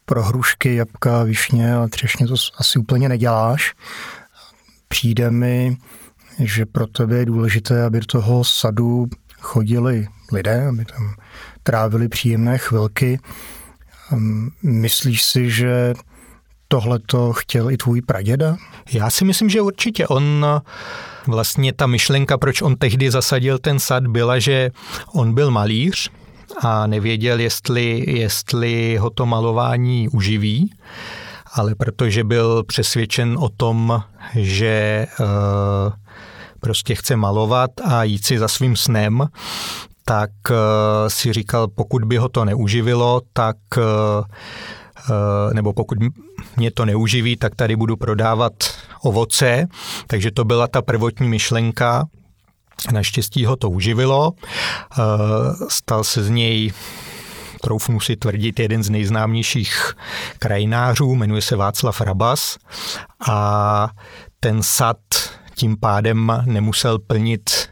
pro 0.05 0.23
hrušky, 0.23 0.75
jabka, 0.75 1.23
višně 1.23 1.75
a 1.75 1.87
třešně 1.87 2.27
to 2.27 2.35
asi 2.57 2.79
úplně 2.79 3.09
neděláš. 3.09 3.73
Přijde 4.87 5.31
mi, 5.31 5.77
že 6.39 6.65
pro 6.65 6.87
tebe 6.87 7.17
je 7.17 7.25
důležité, 7.25 7.83
aby 7.83 7.99
do 7.99 8.05
toho 8.05 8.43
sadu 8.43 9.07
chodili 9.45 10.07
lidé, 10.31 10.67
aby 10.67 10.85
tam 10.85 11.15
trávili 11.63 12.07
příjemné 12.07 12.57
chvilky. 12.57 13.19
Ehm, 14.11 14.49
myslíš 14.63 15.23
si, 15.23 15.49
že 15.49 15.93
tohle 16.67 16.99
to 16.99 17.33
chtěl 17.33 17.71
i 17.71 17.77
tvůj 17.77 18.01
praděda? 18.01 18.57
Já 18.91 19.09
si 19.09 19.25
myslím, 19.25 19.49
že 19.49 19.61
určitě. 19.61 20.07
On 20.07 20.45
vlastně 21.27 21.73
ta 21.73 21.87
myšlenka, 21.87 22.37
proč 22.37 22.61
on 22.61 22.75
tehdy 22.75 23.11
zasadil 23.11 23.59
ten 23.59 23.79
sad, 23.79 24.07
byla, 24.07 24.39
že 24.39 24.71
on 25.13 25.33
byl 25.33 25.51
malíř 25.51 26.09
a 26.61 26.87
nevěděl, 26.87 27.39
jestli, 27.39 28.03
jestli 28.07 28.97
ho 28.97 29.09
to 29.09 29.25
malování 29.25 30.09
uživí, 30.09 30.73
ale 31.53 31.75
protože 31.75 32.23
byl 32.23 32.63
přesvědčen 32.63 33.37
o 33.39 33.49
tom, 33.49 34.03
že 34.35 35.07
uh, 35.19 35.25
prostě 36.65 36.95
chce 36.95 37.15
malovat 37.15 37.71
a 37.83 38.03
jít 38.03 38.25
si 38.25 38.39
za 38.39 38.47
svým 38.47 38.75
snem, 38.75 39.27
tak 40.05 40.29
eh, 40.49 40.55
si 41.09 41.33
říkal, 41.33 41.67
pokud 41.67 42.05
by 42.05 42.17
ho 42.17 42.29
to 42.29 42.45
neuživilo, 42.45 43.21
tak 43.33 43.57
eh, 43.77 43.81
eh, 45.09 45.53
nebo 45.53 45.73
pokud 45.73 45.97
mě 46.57 46.71
to 46.71 46.85
neuživí, 46.85 47.37
tak 47.37 47.55
tady 47.55 47.75
budu 47.75 47.97
prodávat 47.97 48.53
ovoce. 49.01 49.67
Takže 50.07 50.31
to 50.31 50.43
byla 50.43 50.67
ta 50.67 50.81
prvotní 50.81 51.29
myšlenka. 51.29 52.07
Naštěstí 52.91 53.45
ho 53.45 53.55
to 53.55 53.69
uživilo. 53.69 54.31
Stal 55.69 56.03
se 56.03 56.23
z 56.23 56.29
něj 56.29 56.73
troufnu 57.61 57.99
si 57.99 58.15
tvrdit, 58.15 58.59
jeden 58.59 58.83
z 58.83 58.89
nejznámějších 58.89 59.93
krajinářů, 60.39 61.15
jmenuje 61.15 61.41
se 61.41 61.55
Václav 61.55 62.01
Rabas 62.01 62.57
a 63.29 63.89
ten 64.39 64.63
sad 64.63 64.97
tím 65.55 65.77
pádem 65.77 66.43
nemusel 66.45 66.99
plnit 66.99 67.69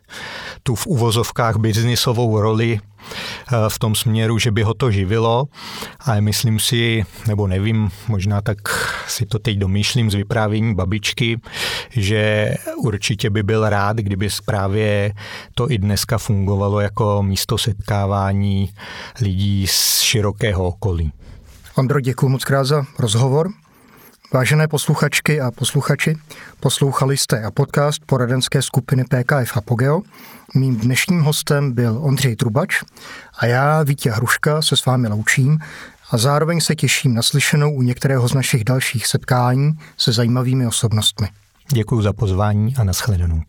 tu 0.63 0.75
v 0.75 0.87
uvozovkách 0.87 1.57
biznisovou 1.57 2.41
roli 2.41 2.79
eh, 2.79 3.69
v 3.69 3.79
tom 3.79 3.95
směru, 3.95 4.39
že 4.39 4.51
by 4.51 4.63
ho 4.63 4.73
to 4.73 4.91
živilo, 4.91 5.45
ale 5.99 6.21
myslím 6.21 6.59
si, 6.59 7.03
nebo 7.27 7.47
nevím, 7.47 7.89
možná 8.07 8.41
tak 8.41 8.57
si 9.07 9.25
to 9.25 9.39
teď 9.39 9.57
domýšlím 9.57 10.11
z 10.11 10.15
vyprávění 10.15 10.75
babičky, 10.75 11.39
že 11.89 12.53
určitě 12.77 13.29
by 13.29 13.43
byl 13.43 13.69
rád, 13.69 13.97
kdyby 13.97 14.27
právě 14.45 15.13
to 15.55 15.71
i 15.71 15.77
dneska 15.77 16.17
fungovalo 16.17 16.79
jako 16.79 17.23
místo 17.23 17.57
setkávání 17.57 18.69
lidí 19.21 19.67
z 19.67 19.99
širokého 19.99 20.67
okolí. 20.67 21.11
Ondro, 21.75 21.99
děkuji 21.99 22.29
moc 22.29 22.43
krát 22.43 22.63
za 22.63 22.85
rozhovor. 22.99 23.62
Vážené 24.33 24.67
posluchačky 24.67 25.41
a 25.41 25.51
posluchači, 25.51 26.15
poslouchali 26.59 27.17
jste 27.17 27.43
a 27.43 27.51
podcast 27.51 28.05
poradenské 28.05 28.61
skupiny 28.61 29.03
PKF 29.03 29.57
Apogeo. 29.57 30.01
Mým 30.55 30.77
dnešním 30.77 31.21
hostem 31.21 31.71
byl 31.71 31.97
Ondřej 32.01 32.35
Trubač 32.35 32.83
a 33.39 33.45
já, 33.45 33.83
Vítě 33.83 34.11
Hruška, 34.11 34.61
se 34.61 34.77
s 34.77 34.85
vámi 34.85 35.07
loučím 35.07 35.59
a 36.11 36.17
zároveň 36.17 36.61
se 36.61 36.75
těším 36.75 37.13
na 37.13 37.21
slyšenou 37.21 37.73
u 37.73 37.81
některého 37.81 38.27
z 38.27 38.33
našich 38.33 38.63
dalších 38.63 39.07
setkání 39.07 39.71
se 39.97 40.11
zajímavými 40.11 40.67
osobnostmi. 40.67 41.27
Děkuji 41.73 42.01
za 42.01 42.13
pozvání 42.13 42.75
a 42.75 42.83
nashledanou. 42.83 43.41